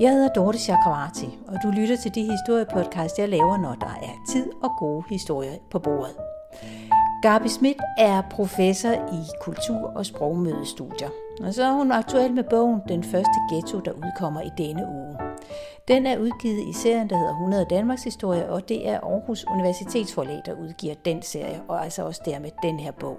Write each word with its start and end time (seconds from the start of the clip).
Jeg 0.00 0.12
hedder 0.12 0.28
Dorte 0.28 0.58
Chakravarti, 0.58 1.38
og 1.48 1.54
du 1.62 1.70
lytter 1.70 1.96
til 1.96 2.14
de 2.14 2.30
historiepodcast, 2.30 3.18
jeg 3.18 3.28
laver, 3.28 3.56
når 3.56 3.74
der 3.74 3.98
er 4.02 4.24
tid 4.28 4.46
og 4.62 4.70
gode 4.78 5.04
historier 5.08 5.54
på 5.70 5.78
bordet. 5.78 6.16
Gabi 7.22 7.48
Schmidt 7.48 7.78
er 7.98 8.22
professor 8.30 8.92
i 8.92 9.20
kultur- 9.40 9.92
og 9.94 10.06
sprogmødestudier. 10.06 11.08
Og 11.42 11.54
så 11.54 11.64
er 11.64 11.72
hun 11.72 11.92
aktuel 11.92 12.32
med 12.32 12.44
bogen 12.50 12.80
Den 12.88 13.04
første 13.04 13.38
ghetto, 13.50 13.80
der 13.80 13.92
udkommer 13.92 14.40
i 14.40 14.50
denne 14.58 14.86
uge. 14.88 15.16
Den 15.88 16.06
er 16.06 16.18
udgivet 16.18 16.68
i 16.68 16.72
serien, 16.72 17.10
der 17.10 17.16
hedder 17.16 17.32
100 17.32 17.66
Danmarks 17.70 18.04
Historie, 18.04 18.48
og 18.50 18.68
det 18.68 18.88
er 18.88 19.00
Aarhus 19.00 19.44
Universitetsforlag, 19.44 20.42
der 20.46 20.52
udgiver 20.52 20.94
den 20.94 21.22
serie, 21.22 21.62
og 21.68 21.84
altså 21.84 22.04
også 22.04 22.22
dermed 22.24 22.50
den 22.62 22.80
her 22.80 22.92
bog. 22.92 23.18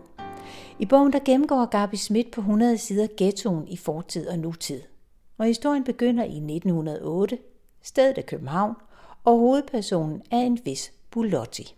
I 0.79 0.85
bogen 0.85 1.13
der 1.13 1.19
gennemgår 1.25 1.65
Gabi 1.65 1.97
Schmidt 1.97 2.31
på 2.31 2.41
100 2.41 2.77
sider 2.77 3.07
ghettoen 3.17 3.67
i 3.67 3.77
fortid 3.77 4.27
og 4.27 4.39
nutid. 4.39 4.81
Og 5.37 5.45
historien 5.45 5.83
begynder 5.83 6.23
i 6.23 6.37
1908, 6.37 7.37
stedet 7.81 8.17
er 8.17 8.21
København, 8.21 8.75
og 9.23 9.37
hovedpersonen 9.37 10.21
er 10.31 10.37
en 10.37 10.59
vis 10.65 10.91
Bulotti. 11.11 11.75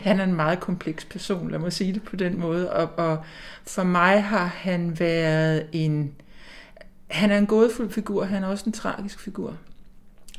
Han 0.00 0.20
er 0.20 0.24
en 0.24 0.34
meget 0.34 0.60
kompleks 0.60 1.04
person, 1.04 1.50
lad 1.50 1.58
mig 1.58 1.72
sige 1.72 1.92
det 1.92 2.02
på 2.02 2.16
den 2.16 2.40
måde. 2.40 2.72
Og, 2.72 2.90
og 3.06 3.24
for 3.62 3.82
mig 3.82 4.22
har 4.22 4.44
han 4.44 5.00
været 5.00 5.66
en... 5.72 6.14
Han 7.06 7.30
er 7.30 7.38
en 7.38 7.46
gådefuld 7.46 7.90
figur, 7.90 8.24
han 8.24 8.44
er 8.44 8.48
også 8.48 8.64
en 8.66 8.72
tragisk 8.72 9.20
figur. 9.20 9.56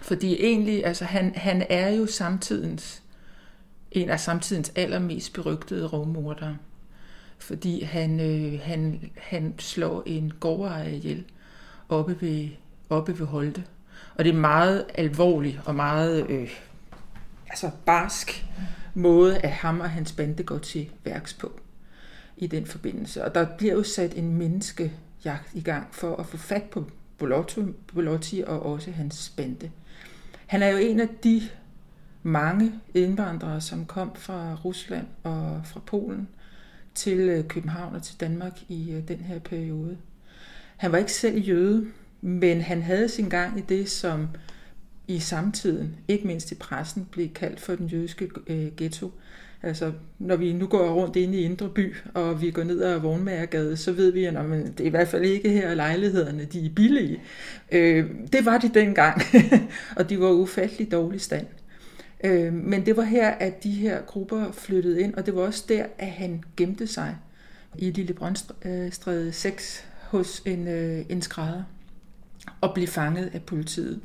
Fordi 0.01 0.45
egentlig, 0.45 0.85
altså 0.85 1.05
han, 1.05 1.35
han 1.35 1.65
er 1.69 1.89
jo 1.89 2.05
samtidens, 2.05 3.03
en 3.91 4.09
af 4.09 4.19
samtidens 4.19 4.71
allermest 4.75 5.33
berygtede 5.33 5.87
rovmordere. 5.87 6.57
Fordi 7.37 7.83
han, 7.83 8.19
øh, 8.19 8.59
han, 8.63 9.11
han 9.17 9.53
slår 9.59 10.03
en 10.05 10.33
gårdejer 10.39 10.89
ihjel 10.89 11.25
oppe 11.89 12.17
ved, 12.21 12.49
oppe 12.89 13.19
ved 13.19 13.25
Holte. 13.25 13.63
Og 14.15 14.23
det 14.23 14.33
er 14.33 14.37
meget 14.37 14.85
alvorlig 14.95 15.61
og 15.65 15.75
meget 15.75 16.29
øh, 16.29 16.49
altså 17.49 17.71
barsk 17.85 18.45
måde, 18.93 19.37
at 19.37 19.51
ham 19.51 19.79
og 19.79 19.89
hans 19.89 20.11
bande 20.11 20.43
går 20.43 20.57
til 20.57 20.89
værks 21.03 21.33
på 21.33 21.59
i 22.37 22.47
den 22.47 22.65
forbindelse. 22.65 23.25
Og 23.25 23.35
der 23.35 23.47
bliver 23.57 23.73
jo 23.73 23.83
sat 23.83 24.17
en 24.17 24.35
menneskejagt 24.35 25.49
i 25.53 25.61
gang 25.61 25.87
for 25.91 26.15
at 26.15 26.25
få 26.25 26.37
fat 26.37 26.63
på 26.63 26.85
Bolotti 27.93 28.43
og 28.47 28.65
også 28.65 28.91
hans 28.91 29.33
bande. 29.37 29.71
Han 30.47 30.63
er 30.63 30.67
jo 30.67 30.77
en 30.77 30.99
af 30.99 31.07
de 31.23 31.41
mange 32.23 32.73
indvandrere, 32.93 33.61
som 33.61 33.85
kom 33.85 34.15
fra 34.15 34.55
Rusland 34.65 35.07
og 35.23 35.61
fra 35.65 35.79
Polen 35.85 36.27
til 36.95 37.19
øh, 37.19 37.47
København 37.47 37.95
og 37.95 38.03
til 38.03 38.19
Danmark 38.19 38.59
i 38.67 38.91
øh, 38.91 39.07
den 39.07 39.19
her 39.19 39.39
periode. 39.39 39.97
Han 40.77 40.91
var 40.91 40.97
ikke 40.97 41.13
selv 41.13 41.37
jøde, 41.37 41.85
men 42.21 42.61
han 42.61 42.81
havde 42.81 43.09
sin 43.09 43.29
gang 43.29 43.59
i 43.59 43.61
det, 43.61 43.89
som 43.89 44.27
i 45.07 45.19
samtiden, 45.19 45.95
ikke 46.07 46.27
mindst 46.27 46.51
i 46.51 46.55
pressen, 46.55 47.07
blev 47.11 47.29
kaldt 47.29 47.59
for 47.59 47.75
den 47.75 47.87
jødiske 47.87 48.29
øh, 48.47 48.67
ghetto. 48.77 49.11
Altså, 49.63 49.91
når 50.19 50.35
vi 50.35 50.53
nu 50.53 50.67
går 50.67 50.89
rundt 50.89 51.15
inde 51.15 51.37
i 51.37 51.43
Indre 51.43 51.69
By, 51.69 51.95
og 52.13 52.41
vi 52.41 52.51
går 52.51 52.63
ned 52.63 52.81
ad 52.81 52.99
Vognmagergade, 52.99 53.77
så 53.77 53.91
ved 53.91 54.11
vi, 54.11 54.25
at 54.25 54.33
det 54.33 54.79
er 54.79 54.85
i 54.85 54.89
hvert 54.89 55.07
fald 55.07 55.25
ikke 55.25 55.49
her 55.49 55.73
lejlighederne, 55.73 56.45
de 56.45 56.65
er 56.65 56.69
billige. 56.75 57.21
Øh, 57.71 58.05
det 58.31 58.45
var 58.45 58.57
de 58.57 58.69
dengang, 58.73 59.21
og 59.97 60.09
de 60.09 60.19
var 60.19 60.29
ufattelig 60.29 60.91
dårlig 60.91 61.21
stand. 61.21 61.45
Øh, 62.23 62.53
men 62.53 62.85
det 62.85 62.97
var 62.97 63.03
her, 63.03 63.29
at 63.29 63.63
de 63.63 63.71
her 63.71 64.01
grupper 64.01 64.51
flyttede 64.51 65.01
ind, 65.01 65.13
og 65.13 65.25
det 65.25 65.35
var 65.35 65.41
også 65.41 65.65
der, 65.69 65.85
at 65.97 66.07
han 66.07 66.43
gemte 66.57 66.87
sig 66.87 67.17
i 67.77 67.91
Lille 67.91 68.13
Brøndstræde 68.13 69.27
øh, 69.27 69.33
6 69.33 69.85
hos 70.07 70.41
en, 70.45 70.67
øh, 70.67 71.05
en 71.09 71.21
skrædder 71.21 71.63
og 72.61 72.73
blev 72.73 72.87
fanget 72.87 73.29
af 73.33 73.43
politiet. 73.43 74.01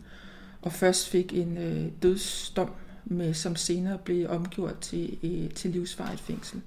Og 0.62 0.72
først 0.72 1.08
fik 1.08 1.32
en 1.32 1.58
øh, 1.58 1.86
dødsdom, 2.02 2.70
med, 3.04 3.34
som 3.34 3.56
senere 3.56 3.98
blev 3.98 4.30
omgjort 4.30 4.78
til, 4.78 5.18
øh, 5.22 5.50
til 5.50 5.70
livsvarigt 5.70 6.20
fængsel. 6.20 6.60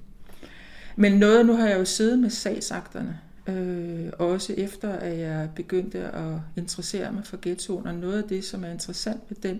Men 0.95 1.13
noget, 1.13 1.45
nu 1.45 1.53
har 1.53 1.67
jeg 1.67 1.79
jo 1.79 1.85
siddet 1.85 2.19
med 2.19 2.29
sagsakterne, 2.29 3.19
øh, 3.47 4.09
også 4.19 4.53
efter 4.57 4.89
at 4.89 5.19
jeg 5.19 5.49
begyndte 5.55 5.99
at 5.99 6.33
interessere 6.55 7.11
mig 7.11 7.25
for 7.25 7.37
ghettoen, 7.41 7.87
og 7.87 7.95
noget 7.95 8.23
af 8.23 8.29
det, 8.29 8.43
som 8.43 8.63
er 8.63 8.69
interessant 8.69 9.21
ved 9.29 9.37
den, 9.37 9.59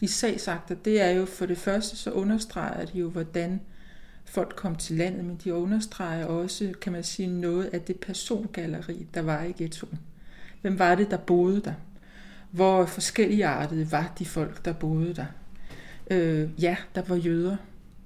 de 0.00 0.08
sagsakter, 0.08 0.74
det 0.74 1.00
er 1.00 1.10
jo 1.10 1.24
for 1.24 1.46
det 1.46 1.58
første, 1.58 1.96
så 1.96 2.10
understreger 2.10 2.84
det 2.84 2.94
jo, 2.94 3.10
hvordan 3.10 3.60
folk 4.24 4.52
kom 4.56 4.76
til 4.76 4.96
landet, 4.96 5.24
men 5.24 5.40
de 5.44 5.54
understreger 5.54 6.26
også, 6.26 6.72
kan 6.80 6.92
man 6.92 7.04
sige, 7.04 7.28
noget 7.28 7.64
af 7.64 7.80
det 7.80 8.00
persongalleri, 8.00 9.06
der 9.14 9.22
var 9.22 9.42
i 9.42 9.52
ghettoen. 9.52 9.98
Hvem 10.60 10.78
var 10.78 10.94
det, 10.94 11.10
der 11.10 11.16
boede 11.16 11.60
der? 11.60 11.74
Hvor 12.50 12.86
forskellige 12.86 13.46
artede 13.46 13.92
var 13.92 14.12
de 14.18 14.24
folk, 14.24 14.64
der 14.64 14.72
boede 14.72 15.14
der? 15.14 15.26
Øh, 16.10 16.48
ja, 16.62 16.76
der 16.94 17.02
var 17.08 17.16
jøder. 17.16 17.56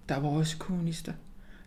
Der 0.08 0.16
var 0.16 0.28
også 0.28 0.56
kommunister. 0.58 1.12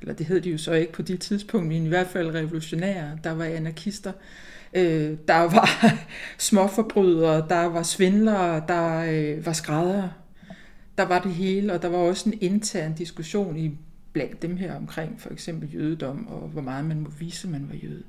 Eller 0.02 0.14
det 0.14 0.26
hed 0.26 0.42
de 0.42 0.50
jo 0.50 0.58
så 0.58 0.74
ikke 0.74 0.94
på 0.94 1.02
det 1.02 1.20
tidspunkt, 1.20 1.68
men 1.68 1.86
i 1.86 1.88
hvert 1.88 2.08
fald 2.08 2.36
revolutionære. 2.36 3.18
Der 3.24 3.32
var 3.32 3.46
anarkister. 3.46 4.12
Øh, 4.74 5.18
der 5.28 5.38
var 5.38 5.70
småforbrydere. 6.38 7.46
Der 7.50 7.66
var 7.66 7.84
svindlere. 7.84 8.64
Der 8.68 9.06
øh, 9.12 9.46
var 9.46 9.54
skræddere. 9.54 10.12
Der 10.98 11.06
var 11.06 11.20
det 11.20 11.34
hele, 11.34 11.74
og 11.74 11.82
der 11.82 11.88
var 11.88 11.98
også 11.98 12.30
en 12.30 12.38
intern 12.42 12.94
diskussion 12.94 13.58
i 13.58 13.78
blandt 14.14 14.42
dem 14.42 14.58
her 14.58 14.76
omkring 14.76 15.22
for 15.22 15.30
eksempel 15.30 15.74
jødedom, 15.74 16.28
og 16.28 16.48
hvor 16.48 16.62
meget 16.62 16.86
man 16.86 17.00
må 17.00 17.10
vise, 17.10 17.48
at 17.48 17.52
man 17.52 17.70
var 17.70 17.76
jøde. 17.76 18.04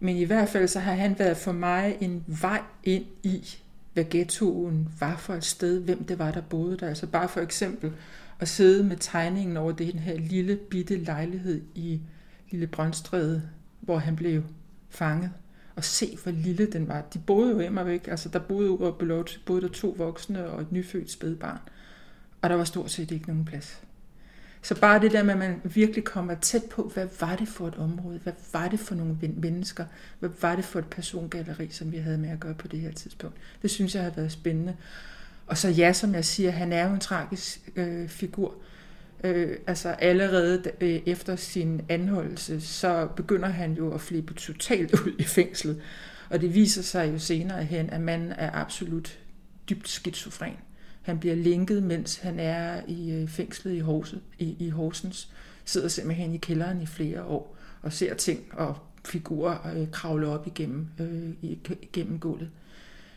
Men 0.00 0.16
i 0.16 0.24
hvert 0.24 0.48
fald 0.48 0.68
så 0.68 0.80
har 0.80 0.94
han 0.94 1.18
været 1.18 1.36
for 1.36 1.52
mig 1.52 1.96
en 2.00 2.24
vej 2.26 2.62
ind 2.84 3.04
i, 3.22 3.58
hvad 3.92 4.04
ghettoen 4.10 4.88
var 5.00 5.16
for 5.16 5.34
et 5.34 5.44
sted, 5.44 5.80
hvem 5.80 6.04
det 6.04 6.18
var, 6.18 6.30
der 6.30 6.40
boede 6.40 6.76
der. 6.76 6.88
Altså 6.88 7.06
bare 7.06 7.28
for 7.28 7.40
eksempel 7.40 7.92
at 8.40 8.48
sidde 8.48 8.84
med 8.84 8.96
tegningen 8.96 9.56
over 9.56 9.72
den 9.72 9.98
her 9.98 10.18
lille 10.18 10.56
bitte 10.56 10.96
lejlighed 10.96 11.62
i 11.74 12.00
Lille 12.50 12.66
Brøndstræde, 12.66 13.42
hvor 13.80 13.98
han 13.98 14.16
blev 14.16 14.42
fanget, 14.90 15.30
og 15.76 15.84
se, 15.84 16.18
hvor 16.22 16.32
lille 16.32 16.66
den 16.66 16.88
var. 16.88 17.00
De 17.00 17.18
boede 17.18 17.50
jo 17.50 17.60
hjemme 17.60 17.86
væk, 17.86 18.08
altså 18.08 18.28
der 18.28 18.38
boede 18.38 18.70
ud 18.70 18.78
over 18.78 18.92
Belot, 18.92 19.40
boede 19.46 19.62
der 19.62 19.68
to 19.68 19.94
voksne 19.98 20.46
og 20.46 20.60
et 20.60 20.72
nyfødt 20.72 21.10
spædbarn, 21.10 21.58
og 22.42 22.50
der 22.50 22.56
var 22.56 22.64
stort 22.64 22.90
set 22.90 23.10
ikke 23.10 23.26
nogen 23.26 23.44
plads. 23.44 23.82
Så 24.62 24.80
bare 24.80 25.00
det 25.00 25.12
der 25.12 25.22
med, 25.22 25.32
at 25.32 25.38
man 25.38 25.60
virkelig 25.64 26.04
kommer 26.04 26.34
tæt 26.34 26.64
på, 26.70 26.90
hvad 26.94 27.08
var 27.20 27.36
det 27.36 27.48
for 27.48 27.68
et 27.68 27.74
område? 27.74 28.20
Hvad 28.22 28.32
var 28.52 28.68
det 28.68 28.80
for 28.80 28.94
nogle 28.94 29.16
mennesker? 29.36 29.84
Hvad 30.18 30.30
var 30.40 30.56
det 30.56 30.64
for 30.64 30.78
et 30.78 30.86
persongalleri, 30.86 31.68
som 31.70 31.92
vi 31.92 31.96
havde 31.96 32.18
med 32.18 32.30
at 32.30 32.40
gøre 32.40 32.54
på 32.54 32.68
det 32.68 32.80
her 32.80 32.92
tidspunkt? 32.92 33.36
Det 33.62 33.70
synes 33.70 33.94
jeg 33.94 34.02
har 34.02 34.10
været 34.10 34.32
spændende. 34.32 34.76
Og 35.46 35.58
så 35.58 35.68
ja, 35.68 35.92
som 35.92 36.14
jeg 36.14 36.24
siger, 36.24 36.50
han 36.50 36.72
er 36.72 36.88
jo 36.88 36.94
en 36.94 37.00
tragisk 37.00 37.70
øh, 37.76 38.08
figur. 38.08 38.54
Øh, 39.24 39.56
altså 39.66 39.88
allerede 39.88 40.62
øh, 40.80 41.00
efter 41.06 41.36
sin 41.36 41.80
anholdelse, 41.88 42.60
så 42.60 43.08
begynder 43.16 43.48
han 43.48 43.72
jo 43.72 43.92
at 43.94 44.00
flippe 44.00 44.34
totalt 44.34 44.94
ud 45.06 45.12
i 45.18 45.24
fængslet. 45.24 45.80
Og 46.30 46.40
det 46.40 46.54
viser 46.54 46.82
sig 46.82 47.12
jo 47.12 47.18
senere 47.18 47.64
hen, 47.64 47.90
at 47.90 48.00
manden 48.00 48.32
er 48.32 48.50
absolut 48.54 49.18
dybt 49.70 49.88
skizofren. 49.88 50.56
Han 51.02 51.18
bliver 51.18 51.34
linket, 51.34 51.82
mens 51.82 52.16
han 52.16 52.40
er 52.40 52.80
i 52.88 53.10
øh, 53.12 53.28
fængslet 53.28 53.72
i, 53.74 53.78
Horse, 53.78 54.20
i, 54.38 54.56
i 54.58 54.68
Horsens. 54.68 55.28
Sidder 55.64 55.88
simpelthen 55.88 56.34
i 56.34 56.38
kælderen 56.38 56.82
i 56.82 56.86
flere 56.86 57.24
år 57.24 57.56
og 57.82 57.92
ser 57.92 58.14
ting 58.14 58.40
og 58.52 58.76
figurer 59.04 59.56
øh, 59.76 59.90
kravle 59.90 60.28
op 60.28 60.46
igennem, 60.46 60.88
øh, 60.98 61.52
igennem 61.82 62.18
gulvet. 62.18 62.50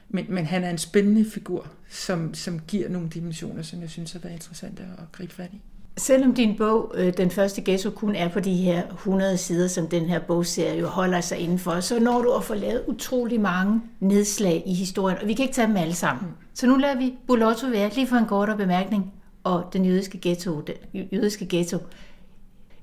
Men, 0.09 0.25
men 0.29 0.45
han 0.45 0.63
er 0.63 0.69
en 0.69 0.77
spændende 0.77 1.25
figur, 1.25 1.67
som, 1.89 2.33
som 2.33 2.59
giver 2.67 2.89
nogle 2.89 3.09
dimensioner, 3.09 3.61
som 3.61 3.81
jeg 3.81 3.89
synes 3.89 4.11
har 4.11 4.19
været 4.19 4.33
interessante 4.33 4.83
at 4.83 5.11
gribe 5.11 5.33
fat 5.33 5.49
i. 5.53 5.61
Selvom 5.97 6.35
din 6.35 6.57
bog, 6.57 6.93
øh, 6.97 7.13
Den 7.17 7.31
første 7.31 7.61
ghetto, 7.61 7.89
kun 7.89 8.15
er 8.15 8.29
på 8.29 8.39
de 8.39 8.53
her 8.53 8.87
100 8.87 9.37
sider, 9.37 9.67
som 9.67 9.87
den 9.87 10.05
her 10.05 10.19
bogserie 10.19 10.79
jo 10.79 10.87
holder 10.87 11.21
sig 11.21 11.37
indenfor, 11.37 11.79
så 11.79 11.99
når 11.99 12.21
du 12.21 12.31
at 12.31 12.43
få 12.43 12.53
lavet 12.53 12.83
utrolig 12.87 13.41
mange 13.41 13.81
nedslag 13.99 14.63
i 14.65 14.73
historien, 14.73 15.17
og 15.21 15.27
vi 15.27 15.33
kan 15.33 15.43
ikke 15.43 15.55
tage 15.55 15.67
dem 15.67 15.77
alle 15.77 15.93
sammen. 15.93 16.31
Så 16.55 16.67
nu 16.67 16.75
lader 16.75 16.95
vi 16.97 17.13
Bulotto 17.27 17.67
være 17.67 17.89
lige 17.89 18.07
for 18.07 18.15
en 18.15 18.25
kortere 18.25 18.57
bemærkning, 18.57 19.13
og 19.43 19.69
den 19.73 19.85
jødiske 19.85 20.19
ghetto. 20.21 20.61
Den 20.61 20.75
jødiske 21.11 21.45
ghetto. 21.49 21.77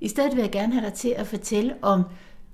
I 0.00 0.08
stedet 0.08 0.36
vil 0.36 0.42
jeg 0.42 0.50
gerne 0.50 0.72
have 0.72 0.86
dig 0.86 0.92
til 0.92 1.14
at 1.16 1.26
fortælle 1.26 1.74
om 1.82 2.02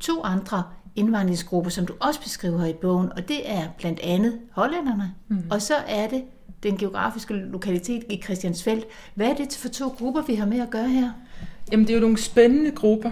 to 0.00 0.22
andre 0.22 0.62
indvandringsgrupper, 0.96 1.70
som 1.70 1.86
du 1.86 1.94
også 2.00 2.22
beskriver 2.22 2.64
i 2.64 2.72
bogen, 2.72 3.12
og 3.12 3.28
det 3.28 3.50
er 3.50 3.68
blandt 3.78 4.00
andet 4.00 4.38
hollænderne, 4.52 5.14
mm. 5.28 5.42
og 5.50 5.62
så 5.62 5.74
er 5.74 6.08
det 6.08 6.24
den 6.62 6.76
geografiske 6.76 7.34
lokalitet 7.34 8.04
i 8.10 8.22
Christiansfeld. 8.22 8.82
Hvad 9.14 9.28
er 9.28 9.34
det 9.34 9.56
for 9.56 9.68
to 9.68 9.88
grupper, 9.88 10.22
vi 10.22 10.34
har 10.34 10.46
med 10.46 10.60
at 10.60 10.70
gøre 10.70 10.88
her? 10.88 11.10
Jamen, 11.72 11.86
det 11.86 11.92
er 11.92 11.96
jo 11.96 12.00
nogle 12.00 12.18
spændende 12.18 12.70
grupper, 12.70 13.10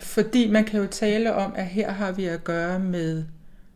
fordi 0.00 0.50
man 0.50 0.64
kan 0.64 0.80
jo 0.80 0.86
tale 0.86 1.34
om, 1.34 1.52
at 1.56 1.66
her 1.66 1.92
har 1.92 2.12
vi 2.12 2.24
at 2.24 2.44
gøre 2.44 2.78
med 2.78 3.24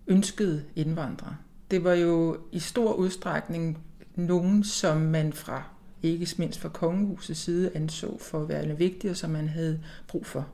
ønskede 0.07 0.65
indvandrere. 0.77 1.37
Det 1.71 1.85
var 1.85 1.95
jo 1.95 2.39
i 2.53 2.59
stor 2.59 2.93
udstrækning 2.93 3.79
nogen, 4.15 4.65
som 4.65 4.97
man 4.97 5.33
fra, 5.33 5.63
ikke 6.03 6.29
mindst 6.39 6.61
fra 6.61 6.69
kongehusets 6.69 7.41
side, 7.41 7.71
anså 7.75 8.19
for 8.21 8.43
at 8.43 8.49
være 8.49 8.79
vigtige, 8.79 9.11
og 9.11 9.17
som 9.17 9.31
man 9.31 9.49
havde 9.49 9.81
brug 10.09 10.27
for. 10.27 10.47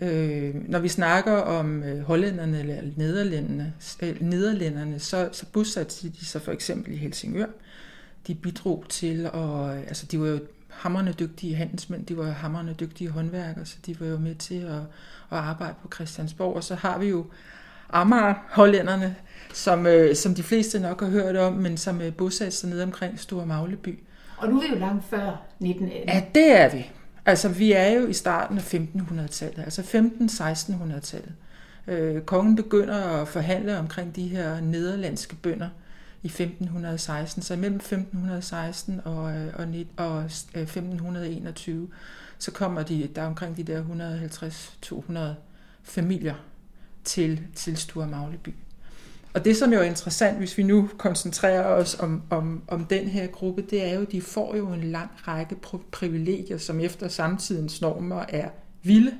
Øh, 0.00 0.54
når 0.68 0.78
vi 0.78 0.88
snakker 0.88 1.32
om 1.32 1.82
øh, 1.82 2.00
hollænderne 2.00 2.60
eller 2.60 2.82
nederlænderne, 2.96 3.74
øh, 4.02 4.22
nederlænderne 4.22 4.98
så, 4.98 5.28
så 5.32 5.46
bosatte 5.52 6.08
de 6.08 6.24
sig 6.24 6.42
for 6.42 6.52
eksempel 6.52 6.92
i 6.92 6.96
Helsingør. 6.96 7.46
De 8.26 8.34
bidrog 8.34 8.84
til 8.88 9.26
at, 9.26 9.76
øh, 9.76 9.78
altså 9.78 10.06
de 10.06 10.20
var 10.20 10.26
jo 10.26 10.38
hammerne 10.68 11.12
dygtige 11.12 11.54
handelsmænd, 11.54 12.06
de 12.06 12.16
var 12.16 12.30
hammerne 12.30 12.72
dygtige 12.72 13.10
håndværkere, 13.10 13.66
så 13.66 13.76
de 13.86 14.00
var 14.00 14.06
jo 14.06 14.18
med 14.18 14.34
til 14.34 14.60
at, 14.60 14.80
at 15.30 15.38
arbejde 15.38 15.74
på 15.82 15.88
Christiansborg. 15.94 16.54
Og 16.54 16.64
så 16.64 16.74
har 16.74 16.98
vi 16.98 17.06
jo 17.06 17.26
Amager 17.90 18.34
hollænderne, 18.50 19.16
som, 19.54 19.86
øh, 19.86 20.16
som 20.16 20.34
de 20.34 20.42
fleste 20.42 20.80
nok 20.80 21.00
har 21.00 21.08
hørt 21.08 21.36
om, 21.36 21.52
men 21.52 21.76
som 21.76 22.00
øh, 22.00 22.14
bosatte 22.14 22.56
sig 22.56 22.70
nede 22.70 22.82
omkring 22.82 23.20
Store 23.20 23.46
Magleby. 23.46 23.98
Og 24.38 24.48
nu 24.48 24.56
er 24.56 24.62
vi 24.62 24.68
jo 24.68 24.78
langt 24.78 25.04
før 25.04 25.42
1918. 25.60 26.08
Ja, 26.08 26.22
det 26.34 26.60
er 26.60 26.70
vi. 26.76 26.90
Altså, 27.26 27.48
vi 27.48 27.72
er 27.72 27.88
jo 27.88 28.06
i 28.06 28.12
starten 28.12 28.58
af 28.58 28.74
1500-tallet, 28.74 29.64
altså 29.64 29.82
15-1600-tallet. 29.82 31.32
Øh, 31.86 32.22
kongen 32.22 32.56
begynder 32.56 33.20
at 33.20 33.28
forhandle 33.28 33.78
omkring 33.78 34.16
de 34.16 34.28
her 34.28 34.60
nederlandske 34.60 35.36
bønder 35.36 35.68
i 36.22 36.26
1516, 36.26 37.42
så 37.42 37.56
mellem 37.56 37.76
1516 37.76 39.00
og, 39.04 39.32
øh, 39.32 39.46
og, 39.56 39.66
og 40.06 40.24
1521, 40.24 41.82
øh, 41.82 41.88
så 42.38 42.50
kommer 42.50 42.82
de, 42.82 43.08
der 43.14 43.22
er 43.22 43.26
omkring 43.26 43.56
de 43.56 43.62
der 43.62 43.82
150-200 44.84 45.18
familier 45.82 46.34
til, 47.04 47.40
til 47.54 47.76
Sture 47.76 48.06
Magleby. 48.06 48.54
Og 49.34 49.44
det, 49.44 49.56
som 49.56 49.72
jo 49.72 49.78
er 49.78 49.82
interessant, 49.84 50.38
hvis 50.38 50.58
vi 50.58 50.62
nu 50.62 50.90
koncentrerer 50.98 51.64
os 51.64 51.94
om, 52.00 52.22
om, 52.30 52.62
om 52.68 52.84
den 52.84 53.08
her 53.08 53.26
gruppe, 53.26 53.62
det 53.62 53.84
er 53.84 53.94
jo, 53.94 54.00
at 54.00 54.12
de 54.12 54.20
får 54.20 54.56
jo 54.56 54.72
en 54.72 54.84
lang 54.84 55.10
række 55.28 55.56
privilegier, 55.92 56.58
som 56.58 56.80
efter 56.80 57.08
samtidens 57.08 57.80
normer 57.80 58.24
er 58.28 58.48
vilde. 58.82 59.14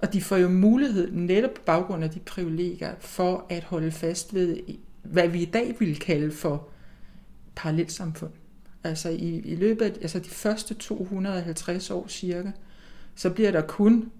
Og 0.00 0.12
de 0.12 0.22
får 0.22 0.36
jo 0.36 0.48
mulighed, 0.48 1.12
netop 1.12 1.50
på 1.54 1.62
baggrund 1.66 2.04
af 2.04 2.10
de 2.10 2.18
privilegier, 2.18 2.94
for 3.00 3.46
at 3.48 3.64
holde 3.64 3.90
fast 3.90 4.34
ved, 4.34 4.56
hvad 5.02 5.28
vi 5.28 5.42
i 5.42 5.50
dag 5.50 5.76
ville 5.78 5.96
kalde 5.96 6.32
for 6.32 6.68
parallelsamfund. 7.56 8.32
Altså 8.84 9.08
i, 9.08 9.38
i 9.38 9.56
løbet 9.56 9.84
af 9.84 9.92
altså 10.02 10.18
de 10.18 10.30
første 10.30 10.74
250 10.74 11.90
år 11.90 12.08
cirka, 12.08 12.50
så 13.14 13.30
bliver 13.30 13.50
der 13.50 13.60
kun 13.60 14.10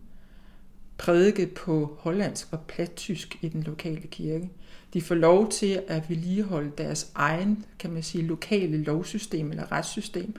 prædike 1.01 1.47
på 1.47 1.97
hollandsk 2.01 2.49
og 2.51 2.61
plattysk 2.61 3.39
i 3.41 3.49
den 3.49 3.63
lokale 3.63 4.01
kirke. 4.01 4.51
De 4.95 5.03
får 5.03 5.15
lov 5.15 5.51
til 5.51 5.83
at 5.89 6.11
vedligeholde 6.11 6.71
deres 6.79 7.11
egen, 7.15 7.65
kan 7.79 7.91
man 7.91 8.03
sige, 8.03 8.25
lokale 8.25 8.83
lovsystem 8.83 9.51
eller 9.51 9.73
retssystem 9.73 10.35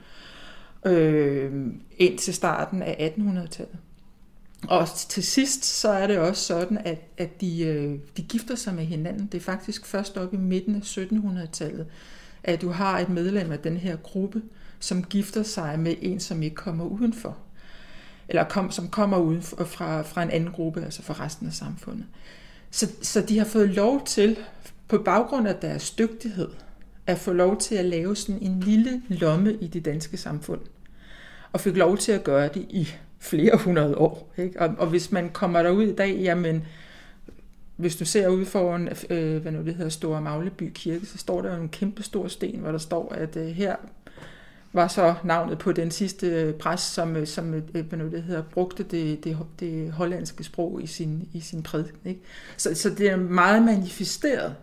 øh, 0.86 1.52
ind 1.98 2.18
til 2.18 2.34
starten 2.34 2.82
af 2.82 3.14
1800-tallet. 3.18 3.78
Og 4.68 4.88
til 5.08 5.22
sidst 5.22 5.64
så 5.64 5.88
er 5.88 6.06
det 6.06 6.18
også 6.18 6.42
sådan, 6.42 6.78
at, 6.84 7.00
at 7.18 7.40
de, 7.40 7.62
øh, 7.62 7.98
de 8.16 8.22
gifter 8.22 8.54
sig 8.54 8.74
med 8.74 8.84
hinanden. 8.84 9.26
Det 9.26 9.38
er 9.38 9.42
faktisk 9.42 9.86
først 9.86 10.16
op 10.16 10.34
i 10.34 10.36
midten 10.36 10.74
af 10.74 10.80
1700-tallet, 10.80 11.86
at 12.42 12.60
du 12.60 12.68
har 12.68 12.98
et 12.98 13.08
medlem 13.08 13.52
af 13.52 13.58
den 13.58 13.76
her 13.76 13.96
gruppe, 13.96 14.42
som 14.78 15.04
gifter 15.04 15.42
sig 15.42 15.78
med 15.78 15.94
en, 16.00 16.20
som 16.20 16.42
ikke 16.42 16.56
kommer 16.56 16.84
udenfor. 16.84 17.38
Eller 18.28 18.44
kom, 18.44 18.70
som 18.70 18.88
kommer 18.88 19.18
ud 19.18 19.40
fra, 19.66 20.02
fra 20.02 20.22
en 20.22 20.30
anden 20.30 20.50
gruppe, 20.50 20.84
altså 20.84 21.02
fra 21.02 21.24
resten 21.24 21.46
af 21.46 21.52
samfundet. 21.52 22.04
Så, 22.70 22.88
så 23.02 23.20
de 23.20 23.38
har 23.38 23.44
fået 23.44 23.68
lov 23.68 24.04
til, 24.04 24.36
på 24.88 24.98
baggrund 24.98 25.48
af 25.48 25.56
deres 25.56 25.90
dygtighed, 25.90 26.48
at 27.06 27.18
få 27.18 27.32
lov 27.32 27.58
til 27.58 27.74
at 27.74 27.84
lave 27.84 28.16
sådan 28.16 28.42
en 28.42 28.60
lille 28.60 29.02
lomme 29.08 29.54
i 29.54 29.66
det 29.66 29.84
danske 29.84 30.16
samfund. 30.16 30.60
Og 31.52 31.60
fik 31.60 31.76
lov 31.76 31.98
til 31.98 32.12
at 32.12 32.24
gøre 32.24 32.48
det 32.48 32.66
i 32.70 32.88
flere 33.18 33.56
hundrede 33.56 33.98
år. 33.98 34.32
Ikke? 34.36 34.60
Og, 34.60 34.74
og 34.78 34.86
hvis 34.86 35.12
man 35.12 35.30
kommer 35.30 35.62
derud 35.62 35.82
i 35.82 35.94
dag, 35.94 36.16
jamen, 36.16 36.64
hvis 37.76 37.96
du 37.96 38.04
ser 38.04 38.28
ud 38.28 38.44
foran, 38.44 38.88
øh, 39.10 39.42
hvad 39.42 39.52
nu 39.52 39.64
det 39.64 39.74
hedder, 39.74 39.90
Store 39.90 40.20
Magleby 40.20 40.70
Kirke, 40.74 41.06
så 41.06 41.18
står 41.18 41.42
der 41.42 41.56
jo 41.56 41.62
en 41.62 41.68
kæmpe 41.68 42.02
stor 42.02 42.28
sten, 42.28 42.60
hvor 42.60 42.70
der 42.70 42.78
står, 42.78 43.12
at 43.12 43.36
øh, 43.36 43.46
her 43.46 43.76
var 44.72 44.88
så 44.88 45.14
navnet 45.24 45.58
på 45.58 45.72
den 45.72 45.90
sidste 45.90 46.26
øh, 46.26 46.54
præst, 46.54 46.94
som, 46.94 47.16
øh, 47.16 47.26
som 47.26 47.54
øh, 47.54 47.86
hvad 47.86 47.98
nu 47.98 48.10
det 48.10 48.22
hedder, 48.22 48.42
brugte 48.42 48.82
det, 48.82 49.24
det, 49.24 49.38
det 49.60 49.92
hollandske 49.92 50.44
sprog 50.44 50.82
i 50.82 50.86
sin, 50.86 51.28
i 51.32 51.40
sin 51.40 51.62
prædiken. 51.62 52.00
Ikke? 52.04 52.20
Så, 52.56 52.74
så 52.74 52.90
det 52.90 53.10
er 53.10 53.16
meget 53.16 53.62
manifesteret, 53.62 54.54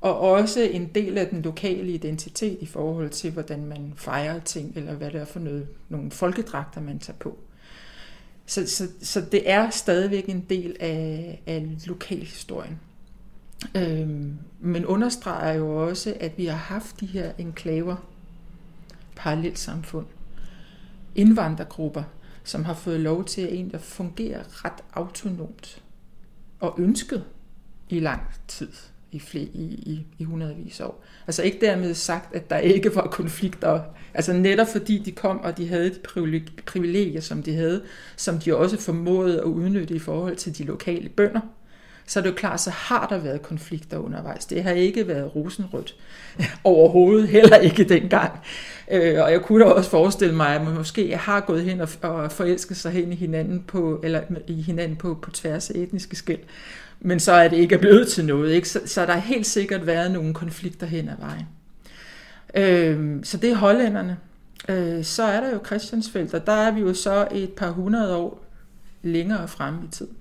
og 0.00 0.20
også 0.20 0.60
en 0.60 0.90
del 0.94 1.18
af 1.18 1.28
den 1.28 1.42
lokale 1.42 1.92
identitet 1.92 2.58
i 2.60 2.66
forhold 2.66 3.10
til, 3.10 3.30
hvordan 3.30 3.64
man 3.64 3.92
fejrer 3.96 4.40
ting, 4.40 4.72
eller 4.76 4.94
hvad 4.94 5.10
det 5.10 5.20
er 5.20 5.24
for 5.24 5.40
noget, 5.40 5.66
nogle 5.88 6.10
folkedragter, 6.10 6.80
man 6.80 6.98
tager 6.98 7.16
på. 7.18 7.38
Så, 8.46 8.66
så, 8.66 8.88
så 9.02 9.20
det 9.20 9.50
er 9.50 9.70
stadigvæk 9.70 10.28
en 10.28 10.46
del 10.50 10.76
af, 10.80 11.42
af 11.46 11.68
lokalhistorien. 11.86 12.80
Øhm, 13.74 14.38
men 14.60 14.86
understreger 14.86 15.52
jo 15.52 15.88
også, 15.88 16.14
at 16.20 16.38
vi 16.38 16.46
har 16.46 16.56
haft 16.56 17.00
de 17.00 17.06
her 17.06 17.32
enklaver, 17.38 17.96
parallelsamfund, 19.16 20.06
indvandrergrupper, 21.14 22.02
som 22.44 22.64
har 22.64 22.74
fået 22.74 23.00
lov 23.00 23.24
til 23.24 23.40
at 23.40 23.52
egentlig 23.52 23.80
fungere 23.80 24.42
ret 24.48 24.84
autonomt 24.92 25.82
og 26.60 26.74
ønsket 26.78 27.24
i 27.88 28.00
lang 28.00 28.22
tid 28.48 28.68
i, 29.12 29.18
flere, 29.18 29.44
i, 29.44 29.64
i, 29.64 30.06
i 30.18 30.24
hundredvis 30.24 30.80
år. 30.80 31.04
Altså 31.26 31.42
ikke 31.42 31.58
dermed 31.60 31.94
sagt, 31.94 32.34
at 32.34 32.50
der 32.50 32.58
ikke 32.58 32.94
var 32.94 33.06
konflikter. 33.06 33.82
Altså 34.14 34.32
netop 34.32 34.66
fordi 34.68 34.98
de 34.98 35.12
kom, 35.12 35.40
og 35.40 35.58
de 35.58 35.68
havde 35.68 35.90
de 35.90 35.98
privilegier, 36.66 37.20
som 37.20 37.42
de 37.42 37.54
havde, 37.54 37.82
som 38.16 38.38
de 38.38 38.56
også 38.56 38.80
formåede 38.80 39.38
at 39.38 39.44
udnytte 39.44 39.94
i 39.94 39.98
forhold 39.98 40.36
til 40.36 40.58
de 40.58 40.64
lokale 40.64 41.08
bønder, 41.08 41.40
så 42.06 42.18
er 42.18 42.22
det 42.22 42.30
jo 42.30 42.34
klart, 42.34 42.60
så 42.60 42.70
har 42.70 43.06
der 43.06 43.18
været 43.18 43.42
konflikter 43.42 43.98
undervejs. 43.98 44.46
Det 44.46 44.62
har 44.62 44.70
ikke 44.70 45.08
været 45.08 45.36
rosenrødt 45.36 45.94
overhovedet, 46.64 47.28
heller 47.28 47.56
ikke 47.56 47.84
dengang. 47.84 48.32
Øh, 48.90 49.22
og 49.22 49.32
jeg 49.32 49.42
kunne 49.42 49.64
da 49.64 49.70
også 49.70 49.90
forestille 49.90 50.34
mig, 50.34 50.48
at 50.48 50.64
man 50.64 50.74
måske 50.74 51.16
har 51.16 51.40
gået 51.40 51.64
hen 51.64 51.80
og, 51.80 51.88
og 52.02 52.32
forelsket 52.32 52.76
sig 52.76 52.92
hen 52.92 53.12
i 53.12 53.16
hinanden 53.16 53.64
på, 53.66 54.00
eller 54.04 54.20
i 54.46 54.62
hinanden 54.62 54.96
på, 54.96 55.18
på 55.22 55.30
tværs 55.30 55.70
af 55.70 55.74
etniske 55.78 56.16
skæld. 56.16 56.40
Men 57.00 57.20
så 57.20 57.32
er 57.32 57.48
det 57.48 57.56
ikke 57.56 57.78
blevet 57.78 58.08
til 58.08 58.24
noget. 58.24 58.52
Ikke? 58.52 58.68
Så, 58.68 58.80
så 58.86 59.06
der 59.06 59.12
har 59.12 59.20
helt 59.20 59.46
sikkert 59.46 59.86
været 59.86 60.10
nogle 60.10 60.34
konflikter 60.34 60.86
hen 60.86 61.08
ad 61.08 61.16
vejen. 61.18 61.46
Øh, 62.54 63.24
så 63.24 63.36
det 63.36 63.50
er 63.50 63.54
hollænderne. 63.54 64.16
Øh, 64.68 65.04
så 65.04 65.22
er 65.22 65.40
der 65.40 65.50
jo 65.50 65.60
Christiansfeldt, 65.66 66.34
og 66.34 66.46
der 66.46 66.52
er 66.52 66.70
vi 66.70 66.80
jo 66.80 66.94
så 66.94 67.28
et 67.32 67.52
par 67.52 67.70
hundrede 67.70 68.16
år 68.16 68.44
længere 69.02 69.48
frem 69.48 69.74
i 69.74 69.88
tiden. 69.92 70.16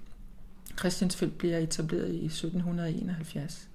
Christiansfeldt 0.80 1.38
bliver 1.38 1.58
etableret 1.58 2.14
i 2.14 2.26
1771. 2.26 3.68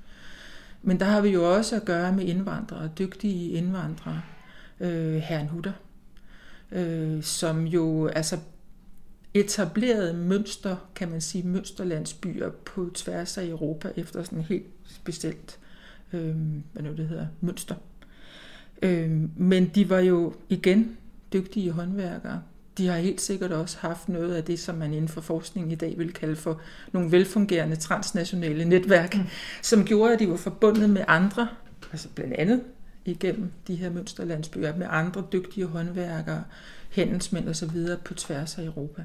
Men 0.83 1.01
der 1.01 1.07
har 1.07 1.21
vi 1.21 1.29
jo 1.29 1.57
også 1.57 1.77
at 1.77 1.85
gøre 1.85 2.13
med 2.13 2.25
indvandrere, 2.25 2.91
dygtige 2.99 3.51
indvandrere, 3.51 4.23
øh, 4.81 5.17
herren 5.17 5.49
Hutter, 5.49 5.73
øh, 6.73 7.23
som 7.23 7.67
jo 7.67 8.07
altså 8.07 8.39
etablerede 9.35 10.15
mønster, 10.15 10.77
kan 10.95 11.11
man 11.11 11.21
sige, 11.21 11.47
mønsterlandsbyer 11.47 12.51
på 12.51 12.91
tværs 12.95 13.39
af 13.39 13.47
Europa 13.47 13.93
efter 13.97 14.23
sådan 14.23 14.39
en 14.39 14.45
helt 14.45 14.67
specielt, 14.85 15.59
øh, 16.13 16.37
hvad 16.73 16.83
nu 16.83 16.93
det 16.93 17.09
hedder, 17.09 17.27
mønster. 17.41 17.75
Øh, 18.83 19.11
men 19.37 19.69
de 19.69 19.91
var 19.91 19.99
jo 19.99 20.35
igen 20.49 20.97
dygtige 21.33 21.71
håndværkere, 21.71 22.43
de 22.81 22.87
har 22.89 22.97
helt 22.97 23.21
sikkert 23.21 23.53
også 23.53 23.77
haft 23.81 24.09
noget 24.09 24.35
af 24.35 24.45
det, 24.45 24.59
som 24.59 24.75
man 24.75 24.93
inden 24.95 25.09
for 25.09 25.21
forskning 25.21 25.73
i 25.73 25.75
dag 25.75 25.95
vil 25.99 26.13
kalde 26.13 26.37
for 26.37 26.61
nogle 26.93 27.13
velfungerende 27.13 27.77
transnationale 27.77 28.65
netværk, 28.65 29.17
mm. 29.17 29.23
som 29.63 29.85
gjorde, 29.85 30.13
at 30.13 30.19
de 30.19 30.31
var 30.31 30.37
forbundet 30.37 30.91
med 30.91 31.05
andre, 31.09 31.49
altså 31.93 32.09
blandt 32.15 32.35
andet 32.35 32.61
igennem 33.05 33.53
de 33.67 33.75
her 33.75 33.91
mønsterlandsbyer, 33.91 34.77
med 34.77 34.87
andre 34.91 35.25
dygtige 35.33 35.67
håndværkere, 35.67 36.45
handelsmænd 36.91 37.49
og 37.49 37.57
så 37.57 37.67
videre 37.67 37.99
på 38.05 38.15
tværs 38.15 38.59
af 38.59 38.65
Europa. 38.65 39.05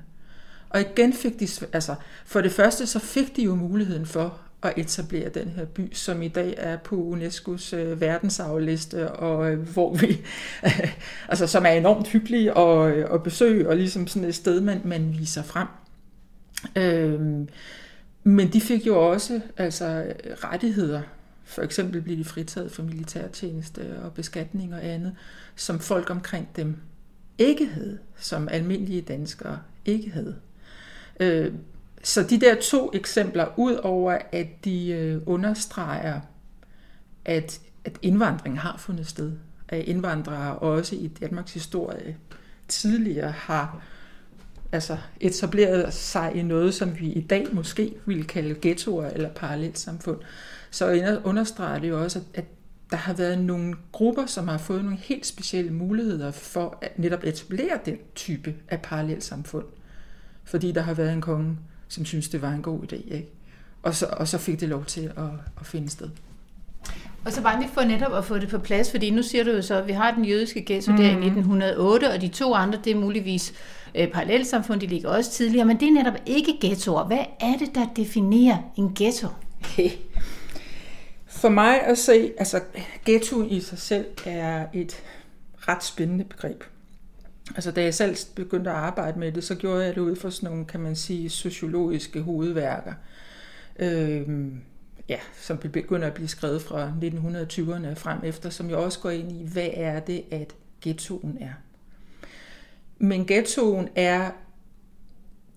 Og 0.70 0.82
igen 0.82 1.13
fik 1.13 1.39
de, 1.39 1.48
altså 1.74 1.96
for 2.25 2.41
det 2.41 2.51
første 2.51 2.88
så 2.88 3.00
fik 3.00 3.36
de 3.36 3.44
jo 3.44 3.55
muligheden 3.55 4.05
for 4.05 4.39
at 4.65 4.77
etablere 4.77 5.29
den 5.29 5.50
her 5.50 5.65
by, 5.65 5.93
som 5.93 6.22
i 6.22 6.27
dag 6.27 6.53
er 6.57 6.77
på 6.77 6.95
UNESCO's 6.95 7.75
øh, 7.75 8.01
verdensarvliste, 8.01 9.12
og 9.12 9.51
øh, 9.51 9.60
hvor 9.60 9.93
vi, 9.95 10.22
øh, 10.65 10.93
altså 11.29 11.48
som 11.48 11.65
er 11.65 11.69
enormt 11.69 12.07
hyggelig 12.07 12.57
at, 12.57 12.95
øh, 12.95 13.05
at 13.13 13.24
besøge, 13.24 13.69
og 13.69 13.75
ligesom 13.75 14.07
sådan 14.07 14.29
et 14.29 14.36
sted, 14.36 14.62
man, 14.62 14.81
man 14.84 15.15
viser 15.19 15.43
frem. 15.43 15.67
Øh, 16.75 17.48
men 18.24 18.53
de 18.53 18.62
fik 18.62 18.88
jo 18.88 19.12
også 19.12 19.41
altså, 19.57 20.03
rettigheder. 20.43 21.01
For 21.43 21.62
eksempel 21.62 22.01
blev 22.01 22.17
de 22.17 22.25
fritaget 22.25 22.72
for 22.72 22.84
militærtjeneste 22.84 24.00
og 24.03 24.13
beskatning 24.13 24.74
og 24.74 24.86
andet, 24.86 25.15
som 25.55 25.79
folk 25.79 26.10
omkring 26.10 26.50
dem 26.55 26.77
ikke 27.38 27.65
havde, 27.65 27.98
som 28.17 28.48
almindelige 28.51 29.01
danskere 29.01 29.60
ikke 29.86 30.12
havde. 30.12 30.36
Øh, 31.19 31.53
så 32.06 32.24
de 32.24 32.40
der 32.40 32.56
to 32.62 32.92
eksempler, 32.94 33.48
ud 33.58 33.74
over 33.74 34.18
at 34.32 34.48
de 34.66 34.90
øh, 34.90 35.22
understreger, 35.26 36.20
at, 37.26 37.62
at 37.86 37.98
indvandring 38.02 38.60
har 38.60 38.78
fundet 38.78 39.08
sted, 39.08 39.32
at 39.68 39.80
indvandrere 39.80 40.60
også 40.60 40.96
i 40.96 41.08
Danmarks 41.08 41.54
historie 41.54 42.18
tidligere 42.68 43.32
har 43.32 43.82
altså 44.72 44.98
etableret 45.20 45.94
sig 45.94 46.32
i 46.36 46.42
noget, 46.42 46.74
som 46.74 47.00
vi 47.00 47.12
i 47.12 47.22
dag 47.22 47.48
måske 47.54 47.94
ville 48.06 48.24
kalde 48.24 48.56
ghettoer 48.62 49.10
eller 49.10 49.30
parallelsamfund, 49.30 50.20
så 50.72 51.20
understreger 51.24 51.80
det 51.80 51.90
jo 51.90 52.04
også, 52.04 52.22
at 52.34 52.46
der 52.92 52.98
har 52.98 53.14
været 53.14 53.40
nogle 53.40 53.76
grupper, 53.92 54.26
som 54.26 54.48
har 54.48 54.58
fået 54.58 54.84
nogle 54.84 54.98
helt 54.98 55.26
specielle 55.26 55.74
muligheder 55.74 56.32
for 56.32 56.78
at 56.82 57.00
netop 57.00 57.24
etablere 57.24 57.80
den 57.86 57.98
type 58.16 58.56
af 58.68 58.82
parallelsamfund. 58.82 59.66
Fordi 60.44 60.72
der 60.72 60.82
har 60.82 60.94
været 60.94 61.14
en 61.14 61.22
konge, 61.22 61.58
som 61.88 62.06
synes 62.06 62.30
det 62.30 62.42
var 62.42 62.51
en 62.51 62.62
god 62.62 62.80
idé. 62.80 63.15
Ikke? 63.15 63.30
Og, 63.84 63.96
så, 63.96 64.06
og 64.12 64.27
så 64.27 64.38
fik 64.38 64.60
det 64.60 64.70
lov 64.70 64.86
til 64.86 65.01
at, 65.01 65.24
at 65.60 65.65
finde 65.65 65.89
sted. 65.89 66.10
Og 67.25 67.32
så 67.32 67.42
bare 67.42 67.60
lige 67.60 67.70
for 67.74 67.82
netop 67.82 68.13
at 68.13 68.25
få 68.25 68.38
det 68.38 68.50
på 68.50 68.58
plads, 68.58 68.92
fordi 68.92 69.10
nu 69.10 69.24
siger 69.24 69.44
du 69.44 69.51
jo 69.51 69.62
så, 69.62 69.75
at 69.75 69.88
vi 69.88 69.92
har 69.92 70.12
den 70.12 70.25
jødiske 70.25 70.65
ghetto 70.65 70.92
mm. 70.92 70.98
der 70.98 71.04
i 71.04 71.10
1908, 71.10 72.12
og 72.12 72.22
de 72.22 72.27
to 72.27 72.54
andre, 72.54 72.80
det 72.84 72.92
er 72.92 72.96
muligvis 72.96 73.54
øh, 73.96 74.12
parallelsamfund, 74.12 74.82
de 74.82 74.88
ligger 74.88 75.10
også 75.10 75.32
tidligere, 75.32 75.65
men 75.65 75.80
det 75.80 75.88
er 75.88 75.92
netop 75.92 76.13
ikke 76.25 76.58
ghettoer. 76.62 77.04
Hvad 77.04 77.25
er 77.39 77.58
det, 77.60 77.75
der 77.75 77.86
definerer 77.96 78.58
en 78.77 78.92
ghetto? 78.96 79.27
For 81.27 81.50
mig 81.50 81.82
at 81.82 81.98
se, 81.98 82.32
altså 82.38 82.62
ghetto 83.06 83.44
i 83.44 83.60
sig 83.60 83.80
selv 83.80 84.06
er 84.25 84.65
et 84.74 85.04
ret 85.68 85.84
spændende 85.84 86.24
begreb. 86.24 86.63
Altså 87.50 87.72
da 87.72 87.84
jeg 87.84 87.94
selv 87.94 88.18
begyndte 88.36 88.70
at 88.70 88.75
arbejde 88.75 89.20
med 89.20 89.32
det, 89.32 89.44
så 89.44 89.56
gjorde 89.56 89.86
jeg 89.86 89.96
det 89.96 90.02
ud 90.02 90.16
fra 90.16 90.32
sådan 90.32 90.50
nogle, 90.50 90.66
kan 90.66 90.80
man 90.80 90.96
sige, 90.96 91.30
sociologiske 91.30 92.22
hovedværker. 92.22 92.94
Øh, 93.80 94.28
ja, 95.10 95.20
som 95.42 95.58
begynder 95.58 96.08
at 96.08 96.14
blive 96.14 96.28
skrevet 96.28 96.62
fra 96.62 96.94
1920'erne 97.02 97.94
frem 97.94 98.20
efter, 98.24 98.50
som 98.50 98.70
jo 98.70 98.84
også 98.84 99.00
går 99.00 99.10
ind 99.10 99.32
i, 99.32 99.48
hvad 99.54 99.70
er 99.74 100.00
det, 100.00 100.24
at 100.32 100.56
ghettoen 100.82 101.38
er. 101.42 101.54
Men 102.98 103.25
ghettoen 103.25 103.90
er, 103.96 104.32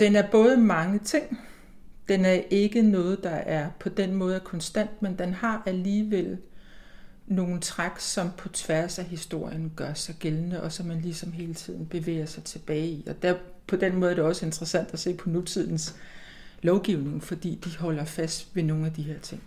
den 0.00 0.16
er 0.16 0.30
både 0.30 0.57
mange 0.57 0.99
ting. 0.99 1.40
Den 2.09 2.25
er 2.25 2.40
ikke 2.50 2.83
noget, 2.83 3.25
der 3.25 3.30
er 3.30 3.71
på 3.80 3.88
den 3.88 4.14
måde 4.14 4.40
konstant, 4.40 5.02
men 5.02 5.18
den 5.18 5.35
har 5.35 5.62
alligevel 5.66 6.38
nogle 7.28 7.61
træk, 7.61 7.99
som 7.99 8.30
på 8.38 8.49
tværs 8.49 8.99
af 8.99 9.04
historien 9.04 9.73
gør 9.76 9.94
sig 9.94 10.14
gældende, 10.18 10.62
og 10.62 10.73
som 10.73 10.87
man 10.87 11.00
ligesom 11.00 11.32
hele 11.32 11.54
tiden 11.54 11.87
bevæger 11.87 12.26
sig 12.26 12.44
tilbage 12.44 12.88
i. 12.88 13.04
Og 13.06 13.23
der, 13.23 13.35
på 13.66 13.76
den 13.76 13.97
måde 13.97 14.11
er 14.11 14.14
det 14.14 14.25
også 14.25 14.47
interessant 14.47 14.92
at 14.92 14.99
se 14.99 15.14
på 15.14 15.28
nutidens 15.28 15.97
lovgivning, 16.62 17.23
fordi 17.23 17.61
de 17.64 17.76
holder 17.76 18.04
fast 18.04 18.56
ved 18.56 18.62
nogle 18.62 18.87
af 18.87 18.92
de 18.92 19.02
her 19.02 19.18
ting. 19.18 19.42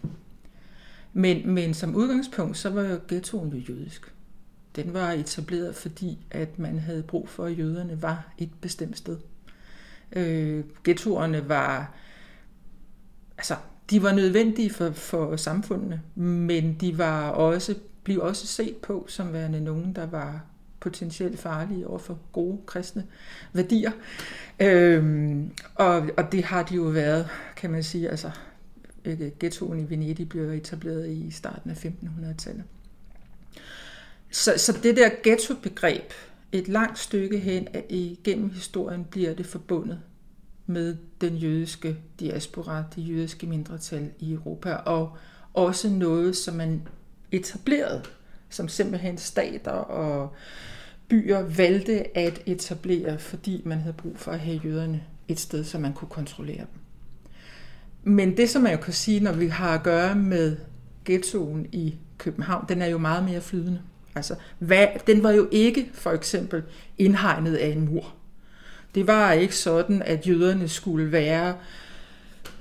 Men, 1.14 1.50
men 1.50 1.74
som 1.74 1.96
udgangspunkt, 1.96 2.58
så 2.58 2.70
var 2.70 2.82
jo 2.82 3.00
ghettoen 3.08 3.50
jo 3.50 3.74
jødisk. 3.74 4.14
Den 4.76 4.94
var 4.94 5.12
etableret, 5.12 5.76
fordi 5.76 6.18
at 6.32 6.60
man 6.60 6.80
havde 6.80 7.04
brug 7.04 7.30
for, 7.30 7.46
at 7.46 7.58
jøderne 7.58 8.02
var 8.02 8.34
et 8.38 8.50
bestemt 8.62 8.98
sted. 8.98 9.18
Øh, 10.12 10.64
ghettoerne 10.84 11.50
var, 11.50 11.94
altså, 13.38 13.56
de 13.92 14.04
var 14.04 14.12
nødvendige 14.12 14.70
for, 14.70 14.92
for 14.92 15.36
samfundene, 15.36 16.02
men 16.16 16.74
de 16.82 16.98
var 16.98 17.30
også, 17.30 17.76
blev 18.04 18.20
også 18.22 18.48
set 18.48 18.76
på 18.76 19.06
som 19.08 19.34
værende 19.34 19.62
nogen, 19.62 19.94
der 19.94 20.06
var 20.06 20.44
potentielt 20.80 21.40
farlige 21.40 21.88
over 21.88 22.00
for 22.00 22.20
gode 22.32 22.58
kristne 22.66 23.04
værdier. 23.54 23.92
Øhm, 24.60 25.52
og, 25.76 26.10
og 26.18 26.32
det 26.32 26.44
har 26.44 26.64
de 26.64 26.76
jo 26.76 26.84
været, 26.84 27.28
kan 27.56 27.72
man 27.72 27.84
sige, 27.84 28.10
altså 28.10 28.32
ghettoen 29.40 29.80
i 29.80 29.90
Venedig 29.90 30.30
blev 30.30 30.50
etableret 30.50 31.10
i 31.10 31.32
starten 31.32 31.72
af 31.72 31.86
1500-tallet. 31.86 32.64
Så, 34.32 34.54
så 34.58 34.80
det 34.84 34.98
der 34.98 35.10
ghetto-begreb, 35.24 36.14
et 36.52 36.68
langt 36.68 37.00
stykke 37.00 37.40
hen 37.40 37.68
igennem 37.90 38.50
historien, 38.50 39.04
bliver 39.04 39.34
det 39.34 39.46
forbundet 39.46 40.00
med 40.72 40.98
den 41.22 41.36
jødiske 41.36 41.98
diaspora, 42.20 42.84
det 42.96 43.10
jødiske 43.10 43.48
mindretal 43.48 44.10
i 44.20 44.34
Europa, 44.34 44.74
og 44.74 45.18
også 45.54 45.90
noget, 45.90 46.38
som 46.38 46.54
man 46.54 46.88
etablerede, 47.32 48.04
som 48.50 48.68
simpelthen 48.68 49.18
stater 49.18 49.72
og 49.72 50.36
byer 51.08 51.42
valgte 51.42 52.18
at 52.18 52.42
etablere, 52.46 53.20
fordi 53.20 53.62
man 53.66 53.80
havde 53.80 53.94
brug 53.94 54.18
for 54.18 54.32
at 54.32 54.40
have 54.40 54.62
jøderne 54.66 55.04
et 55.28 55.40
sted, 55.40 55.64
så 55.64 55.80
man 55.80 55.94
kunne 55.94 56.10
kontrollere 56.10 56.58
dem. 56.58 56.80
Men 58.04 58.38
det, 58.38 58.50
som 58.50 58.62
man 58.62 58.72
jo 58.72 58.78
kan 58.78 58.94
sige, 58.94 59.20
når 59.20 59.34
vi 59.34 59.48
har 59.48 59.74
at 59.76 59.84
gøre 59.84 60.16
med 60.16 60.58
ghettoen 61.06 61.68
i 61.72 61.96
København, 62.18 62.66
den 62.70 62.82
er 62.82 62.88
jo 62.88 62.98
meget 62.98 63.24
mere 63.24 63.42
flydende. 63.42 63.82
Altså, 64.16 64.36
hvad, 64.60 64.88
den 65.08 65.24
var 65.24 65.32
jo 65.32 65.48
ikke 65.52 65.90
for 65.94 66.12
eksempel 66.12 66.64
indhegnet 66.98 67.56
af 67.56 67.68
en 67.68 67.86
mur. 67.86 68.14
Det 68.96 69.08
var 69.08 69.32
ikke 69.32 69.56
sådan, 69.56 70.02
at 70.02 70.28
jøderne 70.28 70.68
skulle 70.68 71.12
være 71.12 71.56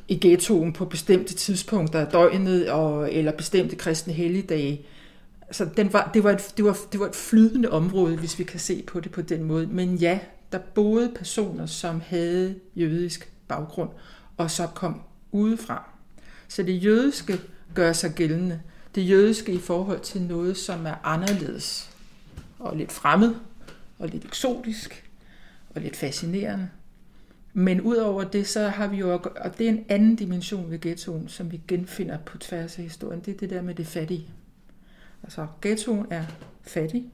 i 0.08 0.18
ghettoen 0.20 0.72
på 0.72 0.84
bestemte 0.84 1.34
tidspunkter 1.34 2.00
af 2.00 2.06
døgnet 2.06 2.70
og, 2.70 3.12
eller 3.12 3.32
bestemte 3.32 3.76
kristne 3.76 4.12
helligdage. 4.12 4.86
Så 5.50 5.68
den 5.76 5.92
var, 5.92 6.10
det, 6.14 6.24
var 6.24 6.30
et, 6.30 6.52
det, 6.56 6.64
var, 6.64 6.78
det 6.92 7.00
var 7.00 7.06
et 7.06 7.16
flydende 7.16 7.70
område, 7.70 8.16
hvis 8.16 8.38
vi 8.38 8.44
kan 8.44 8.60
se 8.60 8.82
på 8.82 9.00
det 9.00 9.12
på 9.12 9.22
den 9.22 9.44
måde. 9.44 9.66
Men 9.66 9.94
ja, 9.94 10.18
der 10.52 10.58
boede 10.58 11.12
personer, 11.16 11.66
som 11.66 12.02
havde 12.06 12.54
jødisk 12.76 13.32
baggrund, 13.48 13.90
og 14.36 14.50
så 14.50 14.66
kom 14.66 15.02
udefra. 15.32 15.90
Så 16.48 16.62
det 16.62 16.84
jødiske 16.84 17.40
gør 17.74 17.92
sig 17.92 18.12
gældende. 18.14 18.60
Det 18.94 19.08
jødiske 19.08 19.52
i 19.52 19.58
forhold 19.58 20.00
til 20.00 20.22
noget, 20.22 20.56
som 20.56 20.86
er 20.86 20.94
anderledes 21.04 21.90
og 22.58 22.76
lidt 22.76 22.92
fremmed 22.92 23.34
og 23.98 24.08
lidt 24.08 24.24
eksotisk 24.24 25.09
og 25.74 25.80
lidt 25.80 25.96
fascinerende. 25.96 26.68
Men 27.52 27.80
udover 27.80 28.24
det, 28.24 28.46
så 28.46 28.68
har 28.68 28.86
vi 28.86 28.96
jo, 28.96 29.20
og 29.36 29.58
det 29.58 29.66
er 29.66 29.70
en 29.70 29.84
anden 29.88 30.16
dimension 30.16 30.70
ved 30.70 30.80
ghettoen, 30.80 31.28
som 31.28 31.52
vi 31.52 31.60
genfinder 31.68 32.18
på 32.18 32.38
tværs 32.38 32.78
af 32.78 32.84
historien, 32.84 33.20
det 33.20 33.34
er 33.34 33.38
det 33.38 33.50
der 33.50 33.62
med 33.62 33.74
det 33.74 33.86
fattige. 33.86 34.28
Altså, 35.22 35.46
ghettoen 35.62 36.06
er 36.10 36.24
fattig, 36.62 37.10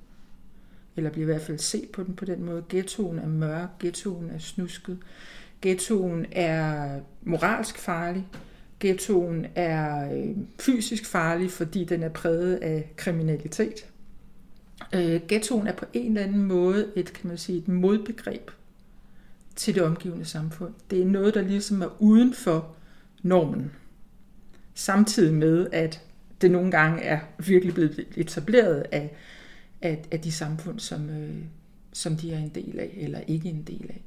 eller 0.96 1.10
bliver 1.10 1.25
i 1.25 1.32
hvert 1.32 1.42
fald 1.42 1.58
set 1.58 1.88
på 1.92 2.02
den 2.02 2.16
på 2.16 2.25
den 2.25 2.44
måde. 2.44 2.64
Ghettoen 2.68 3.18
er 3.18 3.26
mørk, 3.26 3.68
ghettoen 3.78 4.30
er 4.30 4.38
snusket, 4.38 4.98
ghettoen 5.62 6.26
er 6.32 7.00
moralsk 7.22 7.78
farlig, 7.78 8.26
ghettoen 8.80 9.46
er 9.54 10.12
øh, 10.12 10.36
fysisk 10.60 11.06
farlig, 11.06 11.50
fordi 11.50 11.84
den 11.84 12.02
er 12.02 12.08
præget 12.08 12.56
af 12.56 12.92
kriminalitet. 12.96 13.86
Øh, 14.95 15.21
ghettoen 15.28 15.66
er 15.66 15.73
på 15.73 15.85
en 15.92 16.06
eller 16.06 16.23
anden 16.23 16.42
måde 16.42 16.92
et, 16.97 17.12
kan 17.12 17.28
man 17.28 17.38
sige, 17.38 17.59
et 17.59 17.68
modbegreb 17.68 18.50
til 19.56 19.75
det 19.75 19.83
omgivende 19.83 20.25
samfund. 20.25 20.75
Det 20.90 21.02
er 21.02 21.06
noget, 21.06 21.35
der 21.35 21.42
ligesom 21.42 21.83
er 21.83 22.02
uden 22.02 22.35
for 22.35 22.76
normen. 23.23 23.73
Samtidig 24.75 25.35
med, 25.35 25.66
at 25.73 26.02
det 26.40 26.50
nogle 26.50 26.71
gange 26.71 27.02
er 27.02 27.21
virkelig 27.38 27.75
blevet 27.75 28.06
etableret 28.16 28.87
af, 28.92 29.16
af, 29.83 30.04
af 30.11 30.21
de 30.21 30.33
samfund, 30.33 30.80
som, 30.80 31.11
øh, 31.11 31.35
som 31.92 32.16
de 32.16 32.33
er 32.33 32.38
en 32.38 32.49
del 32.49 32.78
af, 32.78 32.95
eller 32.97 33.21
ikke 33.21 33.49
en 33.49 33.62
del 33.62 33.87
af. 33.88 34.02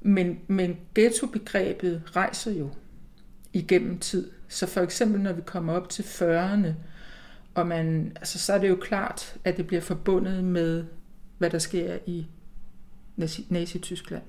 Men, 0.00 0.38
men 0.46 0.76
ghetto-begrebet 0.94 2.02
rejser 2.16 2.50
jo 2.50 2.70
igennem 3.52 3.98
tid. 3.98 4.30
Så 4.48 4.66
for 4.66 4.80
eksempel, 4.80 5.20
når 5.20 5.32
vi 5.32 5.42
kommer 5.46 5.72
op 5.72 5.88
til 5.88 6.02
40'erne, 6.02 6.68
og 7.54 7.66
man, 7.66 8.12
altså, 8.16 8.38
så 8.38 8.52
er 8.52 8.58
det 8.58 8.68
jo 8.68 8.76
klart, 8.76 9.36
at 9.44 9.56
det 9.56 9.66
bliver 9.66 9.82
forbundet 9.82 10.44
med, 10.44 10.84
hvad 11.38 11.50
der 11.50 11.58
sker 11.58 11.98
i 12.06 12.26
Nazi-Tyskland. 13.48 14.22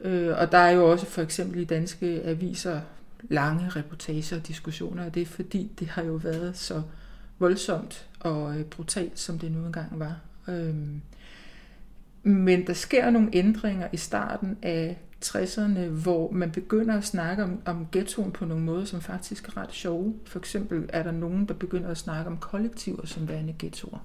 Øh, 0.00 0.38
og 0.38 0.52
der 0.52 0.58
er 0.58 0.70
jo 0.70 0.90
også 0.90 1.06
for 1.06 1.22
eksempel 1.22 1.60
i 1.60 1.64
danske 1.64 2.22
aviser 2.24 2.80
lange 3.22 3.68
reportager 3.68 4.36
og 4.36 4.46
diskussioner 4.46 5.04
og 5.04 5.14
det, 5.14 5.28
fordi 5.28 5.72
det 5.78 5.88
har 5.88 6.02
jo 6.02 6.12
været 6.12 6.56
så 6.56 6.82
voldsomt 7.38 8.08
og 8.20 8.58
øh, 8.58 8.64
brutalt, 8.64 9.18
som 9.18 9.38
det 9.38 9.52
nu 9.52 9.66
engang 9.66 9.98
var. 9.98 10.20
Øh, 10.48 10.74
men 12.22 12.66
der 12.66 12.72
sker 12.72 13.10
nogle 13.10 13.28
ændringer 13.32 13.88
i 13.92 13.96
starten 13.96 14.58
af 14.62 14.98
60'erne, 15.24 15.80
hvor 15.80 16.30
man 16.30 16.50
begynder 16.50 16.96
at 16.98 17.04
snakke 17.04 17.42
om, 17.42 17.58
om 17.64 17.86
ghettoen 17.92 18.32
på 18.32 18.44
nogle 18.44 18.64
måder, 18.64 18.84
som 18.84 19.00
faktisk 19.00 19.48
er 19.48 19.56
ret 19.56 19.72
sjove. 19.72 20.14
For 20.26 20.38
eksempel 20.38 20.84
er 20.88 21.02
der 21.02 21.12
nogen, 21.12 21.46
der 21.46 21.54
begynder 21.54 21.88
at 21.88 21.98
snakke 21.98 22.30
om 22.30 22.36
kollektiver 22.36 23.06
som 23.06 23.28
værende 23.28 23.54
ghettoer. 23.58 23.98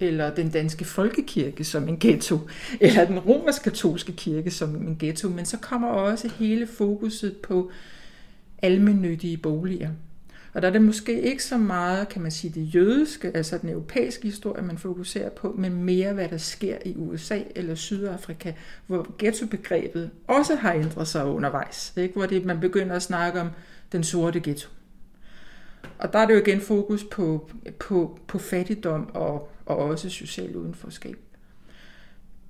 Eller 0.00 0.34
den 0.34 0.50
danske 0.50 0.84
folkekirke 0.84 1.64
som 1.64 1.88
en 1.88 1.98
ghetto. 1.98 2.38
Eller 2.80 3.04
den 3.04 3.18
romersk-katolske 3.18 4.12
kirke 4.12 4.50
som 4.50 4.76
en 4.76 4.96
ghetto. 4.98 5.28
Men 5.28 5.46
så 5.46 5.56
kommer 5.58 5.88
også 5.88 6.28
hele 6.28 6.66
fokuset 6.66 7.36
på 7.36 7.70
almennyttige 8.62 9.36
boliger. 9.36 9.90
Og 10.54 10.62
der 10.62 10.68
er 10.68 10.72
det 10.72 10.82
måske 10.82 11.20
ikke 11.20 11.44
så 11.44 11.58
meget, 11.58 12.08
kan 12.08 12.22
man 12.22 12.30
sige, 12.30 12.60
det 12.60 12.74
jødiske, 12.74 13.36
altså 13.36 13.58
den 13.58 13.68
europæiske 13.68 14.24
historie, 14.24 14.62
man 14.62 14.78
fokuserer 14.78 15.30
på, 15.30 15.54
men 15.58 15.84
mere, 15.84 16.12
hvad 16.12 16.28
der 16.28 16.36
sker 16.36 16.76
i 16.84 16.96
USA 16.96 17.40
eller 17.56 17.74
Sydafrika, 17.74 18.52
hvor 18.86 19.16
ghettobegrebet 19.18 20.10
også 20.26 20.54
har 20.54 20.72
ændret 20.72 21.08
sig 21.08 21.26
undervejs. 21.26 21.92
Ikke? 21.96 22.14
Hvor 22.14 22.26
det, 22.26 22.44
man 22.44 22.60
begynder 22.60 22.96
at 22.96 23.02
snakke 23.02 23.40
om 23.40 23.50
den 23.92 24.04
sorte 24.04 24.40
ghetto. 24.40 24.68
Og 25.98 26.12
der 26.12 26.18
er 26.18 26.26
det 26.26 26.34
jo 26.34 26.40
igen 26.40 26.60
fokus 26.60 27.04
på, 27.04 27.50
på, 27.78 28.18
på 28.26 28.38
fattigdom 28.38 29.10
og, 29.14 29.52
og 29.66 29.76
også 29.76 30.10
social 30.10 30.56
udenforskab. 30.56 31.16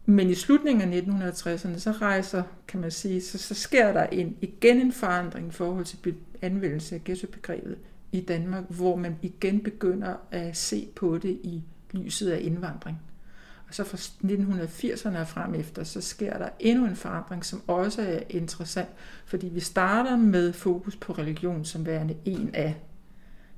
Men 0.06 0.30
i 0.30 0.34
slutningen 0.34 0.92
af 0.92 1.00
1960'erne, 1.00 1.78
så 1.78 1.92
rejser, 2.00 2.42
kan 2.68 2.80
man 2.80 2.90
sige, 2.90 3.20
så, 3.20 3.38
så 3.38 3.54
sker 3.54 3.92
der 3.92 4.06
en, 4.06 4.36
igen 4.40 4.80
en 4.80 4.92
forandring 4.92 5.48
i 5.48 5.50
forhold 5.50 5.84
til 5.84 6.14
anvendelse 6.42 6.94
af 6.94 7.04
ghettobegrebet 7.04 7.78
i 8.12 8.20
Danmark, 8.20 8.64
hvor 8.68 8.96
man 8.96 9.16
igen 9.22 9.60
begynder 9.60 10.14
at 10.30 10.56
se 10.56 10.88
på 10.96 11.18
det 11.18 11.40
i 11.42 11.62
lyset 11.92 12.30
af 12.30 12.40
indvandring. 12.42 12.98
Og 13.68 13.74
så 13.74 13.84
fra 13.84 13.96
1980'erne 13.96 15.18
og 15.18 15.28
frem 15.28 15.54
efter, 15.54 15.84
så 15.84 16.00
sker 16.00 16.38
der 16.38 16.48
endnu 16.60 16.86
en 16.86 16.96
forandring, 16.96 17.44
som 17.44 17.62
også 17.66 18.02
er 18.02 18.20
interessant, 18.30 18.88
fordi 19.24 19.48
vi 19.48 19.60
starter 19.60 20.16
med 20.16 20.52
fokus 20.52 20.96
på 20.96 21.12
religion 21.12 21.64
som 21.64 21.86
værende 21.86 22.16
en 22.24 22.50
af, 22.54 22.76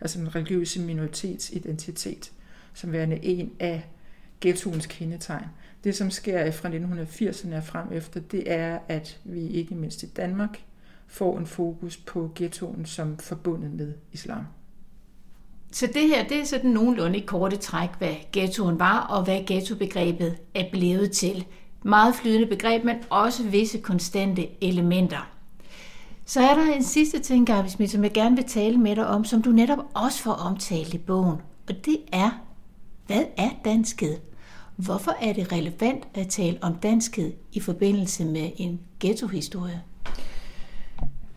altså 0.00 0.18
den 0.18 0.34
religiøse 0.34 0.80
minoritetsidentitet, 0.80 2.32
som 2.74 2.92
værende 2.92 3.24
en 3.24 3.52
af 3.60 3.88
ghettoens 4.40 4.86
kendetegn. 4.86 5.46
Det, 5.84 5.96
som 5.96 6.10
sker 6.10 6.50
fra 6.50 6.68
1980'erne 6.68 7.56
og 7.56 7.64
frem 7.64 7.92
efter, 7.92 8.20
det 8.20 8.52
er, 8.52 8.78
at 8.88 9.20
vi 9.24 9.46
ikke 9.48 9.74
mindst 9.74 10.02
i 10.02 10.06
Danmark 10.06 10.60
får 11.06 11.38
en 11.38 11.46
fokus 11.46 11.96
på 11.96 12.30
ghettoen 12.34 12.86
som 12.86 13.18
forbundet 13.18 13.70
med 13.70 13.92
islam. 14.12 14.44
Så 15.72 15.86
det 15.86 16.08
her, 16.08 16.28
det 16.28 16.40
er 16.40 16.44
sådan 16.44 16.70
nogenlunde 16.70 17.18
i 17.18 17.26
korte 17.26 17.56
træk, 17.56 17.88
hvad 17.98 18.14
ghettoen 18.32 18.78
var, 18.78 19.00
og 19.00 19.24
hvad 19.24 19.40
ghettobegrebet 19.46 20.36
er 20.54 20.70
blevet 20.72 21.10
til. 21.10 21.44
Meget 21.82 22.14
flydende 22.14 22.46
begreb, 22.46 22.84
men 22.84 22.96
også 23.10 23.42
visse 23.42 23.78
konstante 23.78 24.64
elementer. 24.64 25.30
Så 26.24 26.40
er 26.40 26.54
der 26.54 26.74
en 26.74 26.82
sidste 26.82 27.18
ting, 27.18 27.46
Gabi 27.46 27.68
Smith, 27.68 27.92
som 27.92 28.04
jeg 28.04 28.12
gerne 28.12 28.36
vil 28.36 28.44
tale 28.44 28.78
med 28.78 28.96
dig 28.96 29.06
om, 29.06 29.24
som 29.24 29.42
du 29.42 29.50
netop 29.50 29.78
også 29.94 30.22
får 30.22 30.32
omtalt 30.32 30.94
i 30.94 30.98
bogen. 30.98 31.38
Og 31.68 31.74
det 31.84 31.98
er, 32.12 32.30
hvad 33.06 33.24
er 33.36 33.50
danskhed? 33.64 34.16
Hvorfor 34.76 35.16
er 35.20 35.32
det 35.32 35.52
relevant 35.52 36.08
at 36.14 36.28
tale 36.28 36.58
om 36.62 36.74
danskhed 36.74 37.32
i 37.52 37.60
forbindelse 37.60 38.24
med 38.24 38.50
en 38.56 38.80
ghettohistorie? 39.00 39.82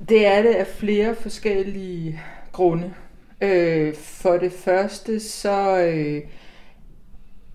Det 0.10 0.26
er 0.26 0.42
det 0.42 0.54
af 0.54 0.68
flere 0.68 1.16
forskellige 1.16 2.22
grunde. 2.52 2.94
Øh, 3.42 3.96
for 3.96 4.38
det 4.38 4.52
første, 4.52 5.20
så 5.20 5.80
øh, 5.80 6.22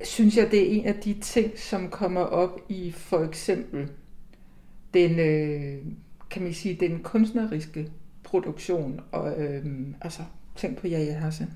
synes 0.05 0.37
jeg, 0.37 0.51
det 0.51 0.63
er 0.63 0.81
en 0.81 0.87
af 0.87 0.95
de 0.95 1.15
ting, 1.21 1.59
som 1.59 1.91
kommer 1.91 2.21
op 2.21 2.61
i 2.69 2.93
for 2.93 3.25
eksempel 3.25 3.89
den, 4.95 5.19
øh, 5.19 5.79
kan 6.31 6.43
man 6.43 6.55
sige, 6.55 6.77
den 6.81 7.03
kunstneriske 7.03 7.91
produktion. 8.23 9.01
Og, 9.13 9.41
øh, 9.41 9.67
altså, 10.01 10.23
tænk 10.57 10.79
på 10.79 10.87
Jaja 10.87 11.13
Hassan. 11.13 11.51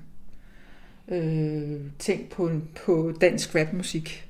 Øh, 1.07 1.81
tænk 1.99 2.29
på, 2.29 2.51
på 2.85 3.13
dansk 3.21 3.55
rapmusik. 3.55 4.29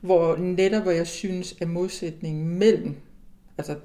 Hvor 0.00 0.36
netop, 0.36 0.82
hvor 0.82 0.92
jeg 0.92 1.06
synes, 1.06 1.56
at 1.60 1.68
modsætningen 1.68 2.58
mellem, 2.58 2.94
altså 3.58 3.76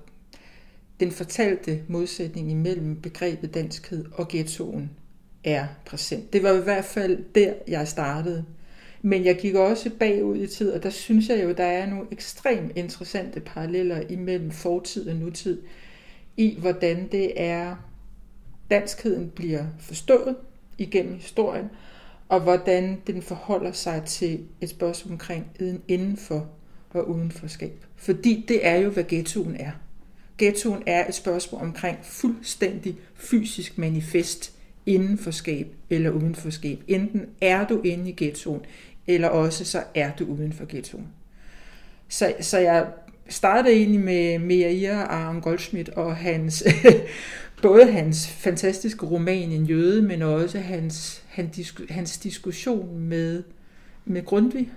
den 1.02 1.12
fortalte 1.12 1.84
modsætning 1.88 2.52
imellem 2.52 3.02
begrebet 3.02 3.54
danskhed 3.54 4.06
og 4.14 4.28
ghettoen 4.28 4.92
er 5.44 5.68
præsent. 5.86 6.34
Det 6.34 6.44
var 6.44 6.52
i 6.52 6.62
hvert 6.62 6.86
fald 6.86 7.24
der, 7.36 7.54
jeg 7.68 7.88
startede. 7.88 8.46
Men 9.02 9.26
jeg 9.26 9.38
gik 9.38 9.56
også 9.56 9.90
bagud 10.00 10.38
i 10.38 10.48
tid, 10.48 10.72
og 10.72 10.84
der 10.84 10.90
synes 10.90 11.30
jeg 11.30 11.44
jo, 11.44 11.52
der 11.52 11.64
er 11.64 11.86
nogle 11.86 12.08
ekstremt 12.12 12.72
interessante 12.76 13.40
paralleller 13.40 14.02
imellem 14.10 14.52
fortid 14.52 15.10
og 15.10 15.16
nutid, 15.16 15.62
i 16.38 16.58
hvordan 16.60 17.08
det 17.12 17.42
er, 17.42 17.76
danskheden 18.70 19.30
bliver 19.36 19.66
forstået 19.80 20.36
igennem 20.78 21.14
historien, 21.14 21.70
og 22.30 22.42
hvordan 22.42 23.02
den 23.08 23.22
forholder 23.22 23.72
sig 23.72 24.04
til 24.06 24.40
et 24.62 24.70
spørgsmål 24.70 25.12
omkring 25.12 25.46
indenfor 25.88 26.50
og 26.90 27.10
udenforskab. 27.10 27.86
Fordi 27.96 28.46
det 28.48 28.68
er 28.68 28.76
jo, 28.76 28.90
hvad 28.90 29.04
ghettoen 29.04 29.56
er. 29.60 29.72
Ghettoen 30.42 30.84
er 30.86 31.08
et 31.08 31.16
spørgsmål 31.16 31.62
omkring 31.62 31.98
fuldstændig 32.04 32.98
fysisk 33.16 33.78
manifest 33.78 34.54
indenforskab 34.86 35.68
eller 35.90 36.10
udenforskab. 36.10 36.80
Enten 36.88 37.26
er 37.42 37.68
du 37.68 37.82
inde 37.82 38.10
i 38.10 38.14
ghettoen, 38.18 38.62
eller 39.08 39.28
også 39.28 39.66
så 39.66 39.84
er 39.96 40.12
du 40.20 40.26
uden 40.26 40.54
for 40.54 40.66
ghettoen. 40.70 41.08
Så, 42.10 42.34
så 42.40 42.58
jeg 42.58 42.88
startede 43.28 43.76
egentlig 43.76 44.00
med 44.00 44.40
Meir 44.40 44.98
Aron 44.98 45.42
Goldschmidt 45.42 45.90
og 45.90 46.16
hans, 46.16 46.64
både 47.62 47.92
hans 47.92 48.28
fantastiske 48.28 49.06
roman 49.06 49.52
En 49.52 49.66
jøde, 49.66 50.02
men 50.02 50.22
også 50.22 50.60
hans, 50.60 51.24
hans, 51.28 51.76
hans 51.90 52.18
diskussion 52.18 53.00
med, 53.00 53.44
med 54.06 54.26
Grundtvig, 54.26 54.72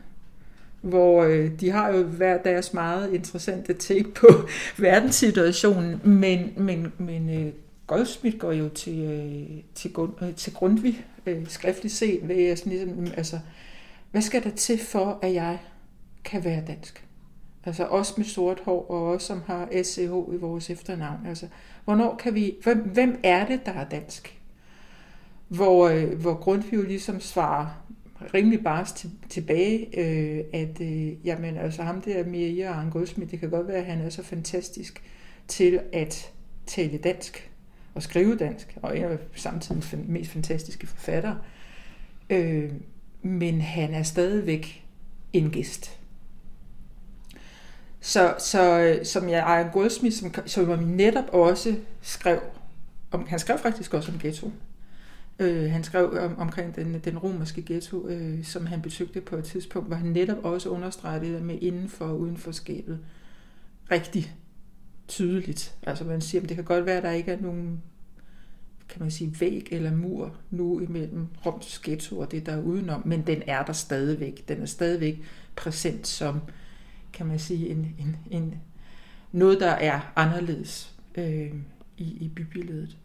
hvor 0.85 1.23
øh, 1.23 1.61
de 1.61 1.71
har 1.71 1.89
jo 1.93 2.03
hver 2.03 2.39
deres 2.39 2.75
meget 2.75 3.13
interessante 3.13 3.75
take 3.75 4.13
på 4.15 4.27
verdenssituationen, 4.79 6.01
men, 6.05 6.53
men, 6.57 6.93
men 6.99 7.31
øh, 7.31 7.53
Goldsmith 7.87 8.39
går 8.39 8.53
jo 8.53 8.69
til, 8.69 8.99
øh, 8.99 9.63
til, 9.75 9.93
øh, 10.23 10.35
til 10.35 10.55
Grundtvig 10.55 11.07
øh, 11.27 11.49
skriftligt 11.49 11.95
set, 11.95 12.29
ved 12.29 12.37
jeg 12.37 12.59
sådan 12.59 12.73
ligesom, 12.73 12.89
mm, 12.89 13.11
altså, 13.17 13.39
hvad 14.11 14.23
skal 14.23 14.45
der 14.45 14.51
til 14.51 14.79
for, 14.79 15.19
at 15.23 15.35
jeg 15.35 15.59
kan 16.25 16.45
være 16.45 16.63
dansk? 16.67 17.07
Altså 17.67 17.85
også 17.85 18.15
med 18.17 18.25
sort 18.25 18.61
hår, 18.65 18.91
og 18.91 19.07
også 19.07 19.27
som 19.27 19.43
har 19.47 19.69
SCH 19.83 20.35
i 20.35 20.37
vores 20.37 20.71
efternavn. 20.71 21.27
Altså, 21.27 21.47
hvornår 21.85 22.17
kan 22.17 22.35
vi, 22.35 22.55
hvem, 22.63 22.79
hvem 22.79 23.21
er 23.23 23.47
det, 23.47 23.67
der 23.67 23.73
er 23.73 23.89
dansk? 23.89 24.41
Hvor, 25.49 25.89
øh, 25.89 26.21
hvor 26.21 26.35
Grundtvig 26.35 26.75
jo 26.75 26.83
ligesom 26.83 27.21
svarer 27.21 27.67
rimelig 28.35 28.65
bare 28.65 28.85
til, 28.85 29.11
tilbage, 29.29 29.99
øh, 30.01 30.45
at 30.53 30.81
øh, 30.81 31.27
jamen, 31.27 31.57
altså 31.57 31.83
ham 31.83 32.01
der 32.01 32.25
Mia 32.25 32.77
og 32.77 33.31
det 33.31 33.41
kan 33.41 33.51
godt 33.51 33.69
være, 33.69 33.77
at 33.77 33.87
han 33.87 34.01
er 34.01 34.11
så 34.11 34.23
fantastisk 34.23 35.03
til 35.49 35.81
at 35.93 36.33
tale 36.67 36.99
dansk 36.99 37.51
og 37.95 38.03
skrive 38.03 38.37
dansk, 38.37 38.77
og 38.83 38.99
en 38.99 39.05
af 39.05 39.19
samtidens 39.35 39.95
mest 40.07 40.31
fantastiske 40.31 40.87
forfattere. 40.87 41.39
Øh, 42.31 42.73
men 43.23 43.61
han 43.61 43.95
er 43.95 44.03
stadigvæk 44.03 44.85
en 45.33 45.51
gæst. 45.51 45.99
Så, 48.01 48.35
så 48.39 48.99
som 49.03 49.29
jeg, 49.29 49.39
Ejern 49.39 49.71
Goldsmith, 49.73 50.17
som, 50.17 50.35
som 50.47 50.79
netop 50.79 51.25
også 51.33 51.77
skrev, 52.03 52.41
om, 53.11 53.27
han 53.27 53.39
skrev 53.39 53.59
faktisk 53.59 53.95
også 53.95 54.13
om 54.13 54.19
ghetto. 54.19 54.51
Øh, 55.39 55.71
han 55.71 55.85
skrev 55.85 56.19
om, 56.21 56.39
omkring 56.39 56.77
den, 56.77 57.01
den 57.05 57.19
romerske 57.19 57.63
ghetto, 57.67 58.09
øh, 58.09 58.45
som 58.45 58.67
han 58.67 58.83
besøgte 58.83 59.21
på 59.21 59.37
et 59.37 59.45
tidspunkt, 59.45 59.89
hvor 59.89 59.97
han 59.97 60.07
netop 60.07 60.45
også 60.45 60.69
understregede 60.69 61.35
det 61.35 61.43
med 61.43 61.59
indenfor 61.61 62.05
og 62.05 62.21
udenforskabet 62.21 62.99
rigtig 63.91 64.35
tydeligt. 65.09 65.75
Altså 65.83 66.05
man 66.05 66.21
siger, 66.21 66.43
at 66.43 66.49
det 66.49 66.57
kan 66.57 66.65
godt 66.65 66.87
være, 66.87 66.97
at 66.97 67.03
der 67.03 67.11
ikke 67.11 67.33
er 67.33 67.41
nogen 67.41 67.83
kan 68.89 69.03
man 69.03 69.11
sige, 69.11 69.41
væg 69.41 69.69
eller 69.71 69.95
mur 69.95 70.35
nu 70.51 70.81
imellem 70.81 71.27
Roms 71.47 71.79
ghetto 71.79 72.19
og 72.19 72.31
det, 72.31 72.47
der 72.47 72.53
er 72.53 72.63
udenom, 72.63 73.03
men 73.05 73.27
den 73.27 73.43
er 73.47 73.65
der 73.65 73.73
stadigvæk. 73.73 74.49
Den 74.49 74.63
er 74.63 74.67
stadigvæk 74.67 75.23
præsent 75.57 76.07
som, 76.07 76.41
kan 77.13 77.27
man 77.27 77.39
sige, 77.39 77.69
en, 77.69 77.95
en, 77.99 78.17
en, 78.31 78.55
noget, 79.33 79.61
der 79.61 79.71
er 79.71 80.13
anderledes 80.17 80.95
øh, 81.15 81.53
i, 81.97 82.05
i 82.05 82.31
bybilledet. 82.37 82.97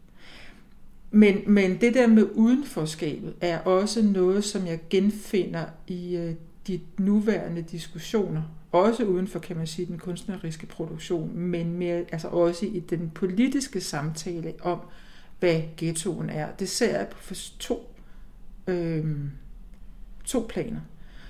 Men, 1.11 1.37
men 1.47 1.81
det 1.81 1.93
der 1.93 2.07
med 2.07 2.27
udenforskabet 2.33 3.33
er 3.41 3.59
også 3.59 4.01
noget, 4.01 4.43
som 4.43 4.67
jeg 4.67 4.79
genfinder 4.89 5.65
i 5.87 6.15
øh, 6.15 6.35
de 6.67 6.79
nuværende 6.97 7.61
diskussioner. 7.61 8.41
Også 8.71 9.03
uden 9.03 9.27
for, 9.27 9.39
kan 9.39 9.57
man 9.57 9.67
sige, 9.67 9.85
den 9.85 9.97
kunstneriske 9.97 10.65
produktion, 10.65 11.37
men 11.37 11.73
mere, 11.73 12.05
altså 12.11 12.27
også 12.27 12.65
i 12.65 12.79
den 12.79 13.09
politiske 13.09 13.81
samtale 13.81 14.53
om, 14.61 14.79
hvad 15.39 15.61
ghettoen 15.77 16.29
er. 16.29 16.47
Det 16.59 16.69
ser 16.69 16.97
jeg 16.97 17.07
på 17.07 17.33
to, 17.59 17.95
øh, 18.67 19.05
to 20.25 20.45
planer. 20.49 20.79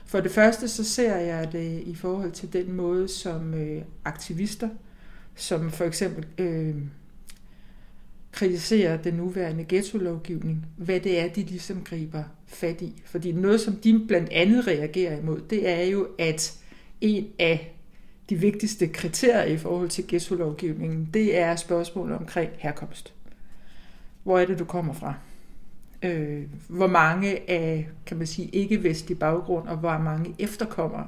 For 0.05 0.19
det 0.19 0.31
første 0.31 0.67
så 0.67 0.83
ser 0.83 1.15
jeg 1.15 1.51
det 1.51 1.83
i 1.85 1.95
forhold 1.95 2.31
til 2.31 2.53
den 2.53 2.71
måde, 2.73 3.07
som 3.07 3.53
øh, 3.53 3.81
aktivister, 4.05 4.69
som 5.35 5.71
for 5.71 5.85
eksempel 5.85 6.25
øh, 6.37 6.75
kritiserer 8.31 8.97
den 8.97 9.13
nuværende 9.13 9.63
ghetto-lovgivning, 9.63 10.65
hvad 10.77 10.99
det 10.99 11.19
er, 11.19 11.27
de 11.27 11.41
ligesom 11.43 11.83
griber 11.83 12.23
fat 12.47 12.81
i. 12.81 13.01
Fordi 13.05 13.31
noget, 13.31 13.61
som 13.61 13.75
de 13.75 14.05
blandt 14.07 14.29
andet 14.29 14.67
reagerer 14.67 15.19
imod, 15.19 15.41
det 15.49 15.69
er 15.69 15.83
jo, 15.83 16.07
at 16.19 16.57
en 17.01 17.27
af 17.39 17.75
de 18.29 18.35
vigtigste 18.35 18.87
kriterier 18.87 19.43
i 19.43 19.57
forhold 19.57 19.89
til 19.89 20.07
ghetto-lovgivningen, 20.07 21.09
det 21.13 21.37
er 21.37 21.55
spørgsmålet 21.55 22.17
omkring 22.17 22.51
herkomst. 22.57 23.13
Hvor 24.23 24.39
er 24.39 24.45
det, 24.45 24.59
du 24.59 24.65
kommer 24.65 24.93
fra? 24.93 25.13
Øh, 26.03 26.43
hvor 26.67 26.87
mange 26.87 27.49
af, 27.49 27.89
kan 28.05 28.17
man 28.17 28.27
sige, 28.27 28.47
ikke-vestlig 28.47 29.19
baggrund, 29.19 29.67
og 29.67 29.77
hvor 29.77 29.97
mange 29.97 30.35
efterkommere 30.39 31.07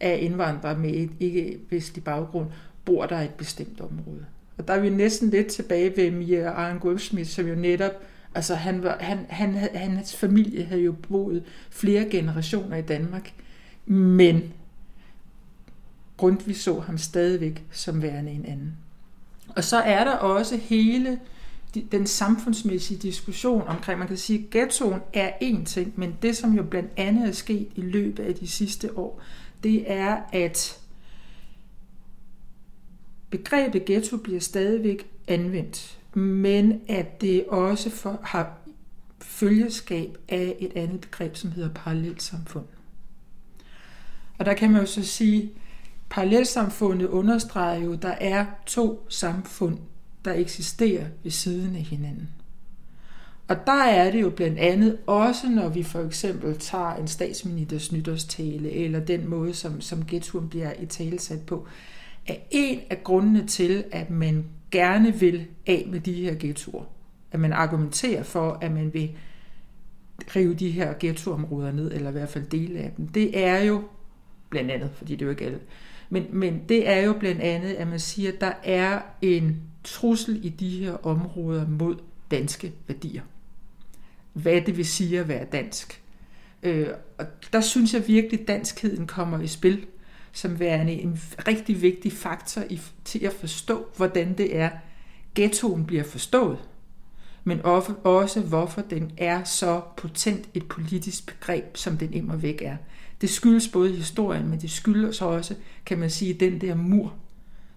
af 0.00 0.18
indvandrere 0.20 0.78
med 0.78 0.90
et 0.94 1.10
ikke-vestlig 1.20 2.04
baggrund, 2.04 2.46
bor 2.84 3.06
der 3.06 3.20
i 3.20 3.24
et 3.24 3.34
bestemt 3.34 3.80
område. 3.80 4.26
Og 4.58 4.68
der 4.68 4.74
er 4.74 4.80
vi 4.80 4.90
næsten 4.90 5.30
lidt 5.30 5.46
tilbage 5.46 5.96
ved 5.96 6.10
Mia 6.10 6.50
Arne 6.50 6.80
Goldsmith, 6.80 7.30
som 7.30 7.46
jo 7.46 7.54
netop, 7.54 7.92
altså 8.34 8.54
han 8.54 8.82
var, 8.82 8.96
han, 9.00 9.26
han, 9.28 9.54
hans 9.74 10.16
familie 10.16 10.64
havde 10.64 10.82
jo 10.82 10.92
boet 10.92 11.42
flere 11.70 12.04
generationer 12.10 12.76
i 12.76 12.82
Danmark, 12.82 13.32
men 13.86 14.52
Grundtvig 16.16 16.56
så 16.56 16.80
ham 16.80 16.98
stadigvæk 16.98 17.64
som 17.70 18.02
værende 18.02 18.32
en 18.32 18.44
anden. 18.46 18.76
Og 19.48 19.64
så 19.64 19.76
er 19.76 20.04
der 20.04 20.12
også 20.12 20.56
hele 20.56 21.20
den 21.92 22.06
samfundsmæssige 22.06 22.98
diskussion 22.98 23.62
omkring, 23.62 23.98
man 23.98 24.08
kan 24.08 24.16
sige, 24.16 24.38
at 24.38 24.50
ghettoen 24.50 25.00
er 25.12 25.30
én 25.42 25.64
ting, 25.64 25.92
men 25.96 26.16
det, 26.22 26.36
som 26.36 26.52
jo 26.52 26.62
blandt 26.62 26.90
andet 26.96 27.28
er 27.28 27.32
sket 27.32 27.68
i 27.74 27.80
løbet 27.80 28.22
af 28.22 28.34
de 28.34 28.48
sidste 28.48 28.98
år, 28.98 29.22
det 29.62 29.92
er, 29.92 30.16
at 30.32 30.78
begrebet 33.36 33.84
ghetto 33.84 34.16
bliver 34.16 34.40
stadigvæk 34.40 35.06
anvendt, 35.28 35.98
men 36.14 36.80
at 36.88 37.20
det 37.20 37.44
også 37.48 37.90
for, 37.90 38.20
har 38.22 38.58
følgeskab 39.20 40.18
af 40.28 40.56
et 40.58 40.72
andet 40.76 41.00
begreb, 41.00 41.36
som 41.36 41.52
hedder 41.52 41.70
parallelt 41.74 42.22
samfund. 42.22 42.64
Og 44.38 44.44
der 44.46 44.54
kan 44.54 44.70
man 44.70 44.80
jo 44.80 44.86
så 44.86 45.04
sige, 45.04 45.50
parallelsamfundet 46.10 47.06
understreger 47.06 47.84
jo, 47.84 47.92
at 47.92 48.02
der 48.02 48.14
er 48.20 48.46
to 48.66 49.06
samfund, 49.08 49.78
der 50.24 50.32
eksisterer 50.32 51.06
ved 51.22 51.30
siden 51.30 51.76
af 51.76 51.82
hinanden. 51.82 52.28
Og 53.48 53.56
der 53.66 53.82
er 53.84 54.10
det 54.10 54.20
jo 54.20 54.30
blandt 54.30 54.58
andet 54.58 54.98
også, 55.06 55.48
når 55.48 55.68
vi 55.68 55.82
for 55.82 56.00
eksempel 56.00 56.58
tager 56.58 56.94
en 56.94 57.08
statsministers 57.08 57.92
nytårstale, 57.92 58.72
eller 58.72 59.00
den 59.00 59.28
måde, 59.28 59.54
som, 59.54 59.80
som 59.80 60.04
ghettoen 60.08 60.48
bliver 60.48 60.72
i 60.80 60.86
talesat 60.86 61.40
på, 61.46 61.66
er 62.28 62.36
en 62.50 62.80
af 62.90 63.04
grundene 63.04 63.46
til, 63.46 63.84
at 63.92 64.10
man 64.10 64.44
gerne 64.70 65.14
vil 65.14 65.46
af 65.66 65.86
med 65.90 66.00
de 66.00 66.12
her 66.12 66.34
ghettoer. 66.38 66.84
At 67.32 67.40
man 67.40 67.52
argumenterer 67.52 68.22
for, 68.22 68.58
at 68.60 68.72
man 68.72 68.94
vil 68.94 69.10
rive 70.36 70.54
de 70.54 70.70
her 70.70 70.94
ghettoområder 71.00 71.72
ned, 71.72 71.92
eller 71.92 72.08
i 72.08 72.12
hvert 72.12 72.28
fald 72.28 72.46
dele 72.46 72.78
af 72.78 72.92
dem. 72.96 73.08
Det 73.08 73.44
er 73.44 73.62
jo 73.62 73.82
blandt 74.50 74.70
andet, 74.70 74.90
fordi 74.94 75.12
det 75.12 75.22
er 75.22 75.26
jo 75.26 75.30
ikke 75.30 75.44
alle, 75.44 75.60
men, 76.10 76.26
men 76.30 76.62
det 76.68 76.88
er 76.88 77.00
jo 77.00 77.12
blandt 77.12 77.40
andet, 77.40 77.68
at 77.68 77.88
man 77.88 78.00
siger, 78.00 78.32
at 78.32 78.40
der 78.40 78.52
er 78.64 79.00
en 79.22 79.62
trussel 79.84 80.44
i 80.44 80.48
de 80.48 80.68
her 80.68 81.06
områder 81.06 81.68
mod 81.68 81.96
danske 82.30 82.72
værdier. 82.86 83.22
Hvad 84.32 84.60
det 84.60 84.76
vil 84.76 84.86
sige 84.86 85.20
at 85.20 85.28
være 85.28 85.44
dansk. 85.44 86.02
Øh, 86.62 86.88
og 87.18 87.26
der 87.52 87.60
synes 87.60 87.94
jeg 87.94 88.08
virkelig, 88.08 88.40
at 88.40 88.48
danskheden 88.48 89.06
kommer 89.06 89.40
i 89.40 89.46
spil 89.46 89.86
som 90.36 90.58
værende 90.60 90.92
en 90.92 91.20
rigtig 91.48 91.82
vigtig 91.82 92.12
faktor 92.12 92.62
i, 92.70 92.80
til 93.04 93.18
at 93.26 93.32
forstå, 93.32 93.86
hvordan 93.96 94.38
det 94.38 94.56
er, 94.56 94.70
ghettoen 95.34 95.84
bliver 95.84 96.04
forstået, 96.04 96.58
men 97.44 97.60
også 98.04 98.40
hvorfor 98.48 98.80
den 98.80 99.12
er 99.18 99.44
så 99.44 99.80
potent 99.96 100.48
et 100.54 100.68
politisk 100.68 101.26
begreb, 101.26 101.76
som 101.76 101.96
den 101.98 102.12
immer 102.12 102.36
væk 102.36 102.62
er. 102.62 102.76
Det 103.20 103.30
skyldes 103.30 103.68
både 103.68 103.92
historien, 103.92 104.48
men 104.48 104.60
det 104.60 104.70
skyldes 104.70 105.22
også, 105.22 105.54
kan 105.86 105.98
man 105.98 106.10
sige, 106.10 106.34
den 106.34 106.60
der 106.60 106.74
mur, 106.74 107.14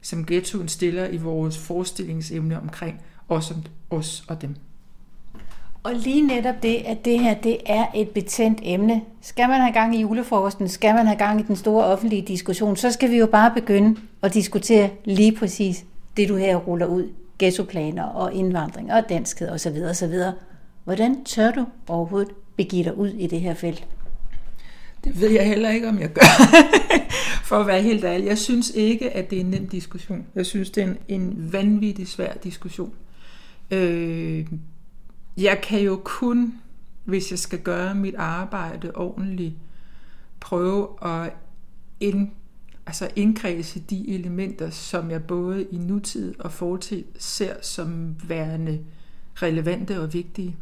som 0.02 0.26
ghettoen 0.26 0.68
stiller 0.68 1.08
i 1.08 1.18
vores 1.18 1.58
forestillingsemne 1.58 2.62
omkring 2.62 3.02
os, 3.30 3.54
os 3.90 4.26
og 4.28 4.42
dem. 4.42 4.56
Og 5.84 5.94
lige 5.94 6.28
netop 6.28 6.64
det, 6.64 6.76
at 6.76 7.06
det 7.06 7.20
her 7.20 7.34
det 7.34 7.58
er 7.66 7.86
et 7.96 8.10
betændt 8.10 8.60
emne. 8.64 9.02
Skal 9.22 9.50
man 9.50 9.62
have 9.62 9.74
gang 9.74 9.96
i 9.96 10.02
julefrokosten, 10.02 10.70
skal 10.70 10.96
man 10.96 11.06
have 11.06 11.18
gang 11.18 11.40
i 11.40 11.44
den 11.44 11.56
store 11.56 11.86
offentlige 11.86 12.22
diskussion, 12.22 12.76
så 12.76 12.92
skal 12.92 13.12
vi 13.12 13.18
jo 13.18 13.26
bare 13.26 13.52
begynde 13.54 14.00
at 14.22 14.34
diskutere 14.34 14.90
lige 15.06 15.36
præcis 15.36 15.86
det, 16.18 16.30
du 16.30 16.36
her 16.36 16.56
ruller 16.56 16.86
ud. 16.86 17.10
Ghettoplaner 17.40 18.04
og 18.04 18.34
indvandring 18.34 18.94
og 18.94 19.10
danskhed 19.10 19.50
osv. 19.50 19.78
osv. 19.90 20.14
Hvordan 20.84 21.24
tør 21.24 21.52
du 21.52 21.66
overhovedet 21.88 22.32
begive 22.56 22.84
dig 22.84 22.98
ud 22.98 23.10
i 23.10 23.28
det 23.28 23.42
her 23.42 23.54
felt? 23.54 23.88
Det 25.04 25.22
ved 25.22 25.30
jeg 25.30 25.48
heller 25.48 25.70
ikke, 25.70 25.90
om 25.90 26.00
jeg 26.00 26.10
gør, 26.10 26.22
for 27.50 27.56
at 27.56 27.68
være 27.68 27.82
helt 27.82 28.04
ærlig. 28.04 28.28
Jeg 28.28 28.38
synes 28.38 28.72
ikke, 28.76 29.12
at 29.12 29.30
det 29.30 29.36
er 29.36 29.40
en 29.42 29.50
nem 29.50 29.68
diskussion. 29.68 30.26
Jeg 30.36 30.46
synes, 30.46 30.70
det 30.70 30.84
er 30.84 30.88
en, 30.88 30.98
en 31.08 31.54
vanvittig 31.54 32.08
svær 32.08 32.34
diskussion. 32.44 32.94
Øh, 33.72 34.46
jeg 35.40 35.62
kan 35.64 35.82
jo 35.82 36.02
kun, 36.04 36.54
hvis 37.06 37.32
jeg 37.32 37.40
skal 37.40 37.60
gøre 37.60 37.96
mit 37.96 38.16
arbejde 38.16 38.92
ordentligt, 38.96 39.54
prøve 40.40 40.88
at 41.02 41.34
ind, 42.00 42.32
altså 42.86 43.10
indkredse 43.16 43.80
de 43.80 44.10
elementer, 44.10 44.70
som 44.70 45.12
jeg 45.12 45.24
både 45.24 45.64
i 45.64 45.78
nutid 45.78 46.40
og 46.40 46.52
fortid 46.52 47.04
ser 47.20 47.56
som 47.62 48.16
værende 48.28 48.80
relevante 49.36 50.02
og 50.02 50.14
vigtige 50.14 50.58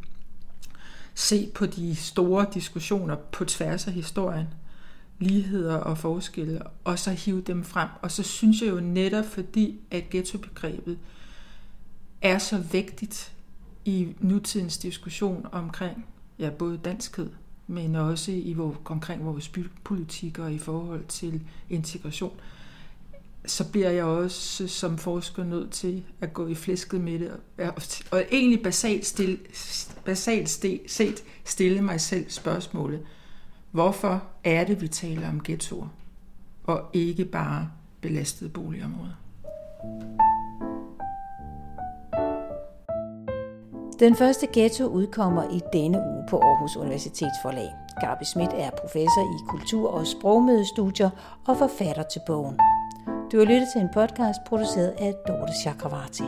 se 1.18 1.52
på 1.56 1.66
de 1.66 1.96
store 1.96 2.46
diskussioner 2.54 3.16
på 3.16 3.46
tværs 3.46 3.88
af 3.88 3.94
historien, 3.94 4.48
ligheder 5.20 5.76
og 5.76 5.98
forskelle, 5.98 6.62
og 6.84 7.00
så 7.00 7.12
hive 7.12 7.42
dem 7.42 7.64
frem. 7.64 7.90
Og 8.02 8.12
så 8.12 8.24
synes 8.24 8.62
jeg 8.62 8.70
jo 8.70 8.80
netop, 8.80 9.26
fordi 9.26 9.80
at 9.92 10.10
ghettobegrebet 10.10 10.98
er 12.22 12.38
så 12.38 12.58
vigtigt 12.58 13.34
i 13.88 14.16
nutidens 14.20 14.78
diskussion 14.78 15.48
omkring 15.52 16.06
ja, 16.40 16.50
både 16.50 16.78
danskhed, 16.78 17.30
men 17.68 17.96
også 17.96 18.32
i 18.32 18.54
hvor, 18.54 18.82
omkring 18.86 19.26
vores 19.26 19.48
bypolitik 19.48 20.40
og 20.40 20.54
i 20.54 20.58
forhold 20.58 21.06
til 21.06 21.42
integration, 21.70 22.40
så 23.46 23.72
bliver 23.72 23.90
jeg 23.90 24.04
også 24.04 24.68
som 24.68 24.98
forsker 24.98 25.44
nødt 25.44 25.72
til 25.72 26.04
at 26.22 26.34
gå 26.34 26.48
i 26.48 26.56
flæsket 26.56 27.02
med 27.02 27.20
det, 27.20 27.32
og, 27.58 27.82
og 28.12 28.24
egentlig 28.32 28.64
basalt, 28.64 29.06
stille, 29.06 29.38
basalt 30.06 30.50
set 30.88 31.24
stille 31.46 31.82
mig 31.82 32.02
selv 32.02 32.30
spørgsmålet, 32.30 33.02
hvorfor 33.72 34.24
er 34.44 34.64
det, 34.64 34.82
vi 34.82 34.88
taler 34.88 35.30
om 35.30 35.44
ghettoer, 35.44 35.88
og 36.64 36.90
ikke 36.94 37.26
bare 37.26 37.72
belastede 38.02 38.50
boligområder? 38.50 40.27
Den 44.00 44.16
første 44.16 44.48
ghetto 44.54 44.86
udkommer 44.86 45.44
i 45.50 45.62
denne 45.74 45.98
uge 45.98 46.24
på 46.30 46.38
Aarhus 46.38 46.76
Universitetsforlag. 46.76 47.70
Gabi 48.02 48.26
Schmidt 48.26 48.52
er 48.54 48.70
professor 48.70 49.22
i 49.22 49.38
kultur- 49.50 49.90
og 49.90 50.08
sprogmødestudier 50.08 51.10
og 51.48 51.58
forfatter 51.58 52.04
til 52.04 52.22
bogen. 52.28 52.60
Du 53.32 53.38
har 53.38 53.46
lyttet 53.46 53.68
til 53.74 53.82
en 53.82 53.90
podcast 53.94 54.40
produceret 54.48 54.94
af 54.98 55.14
Dorte 55.28 55.54
Chakravarti. 55.62 56.24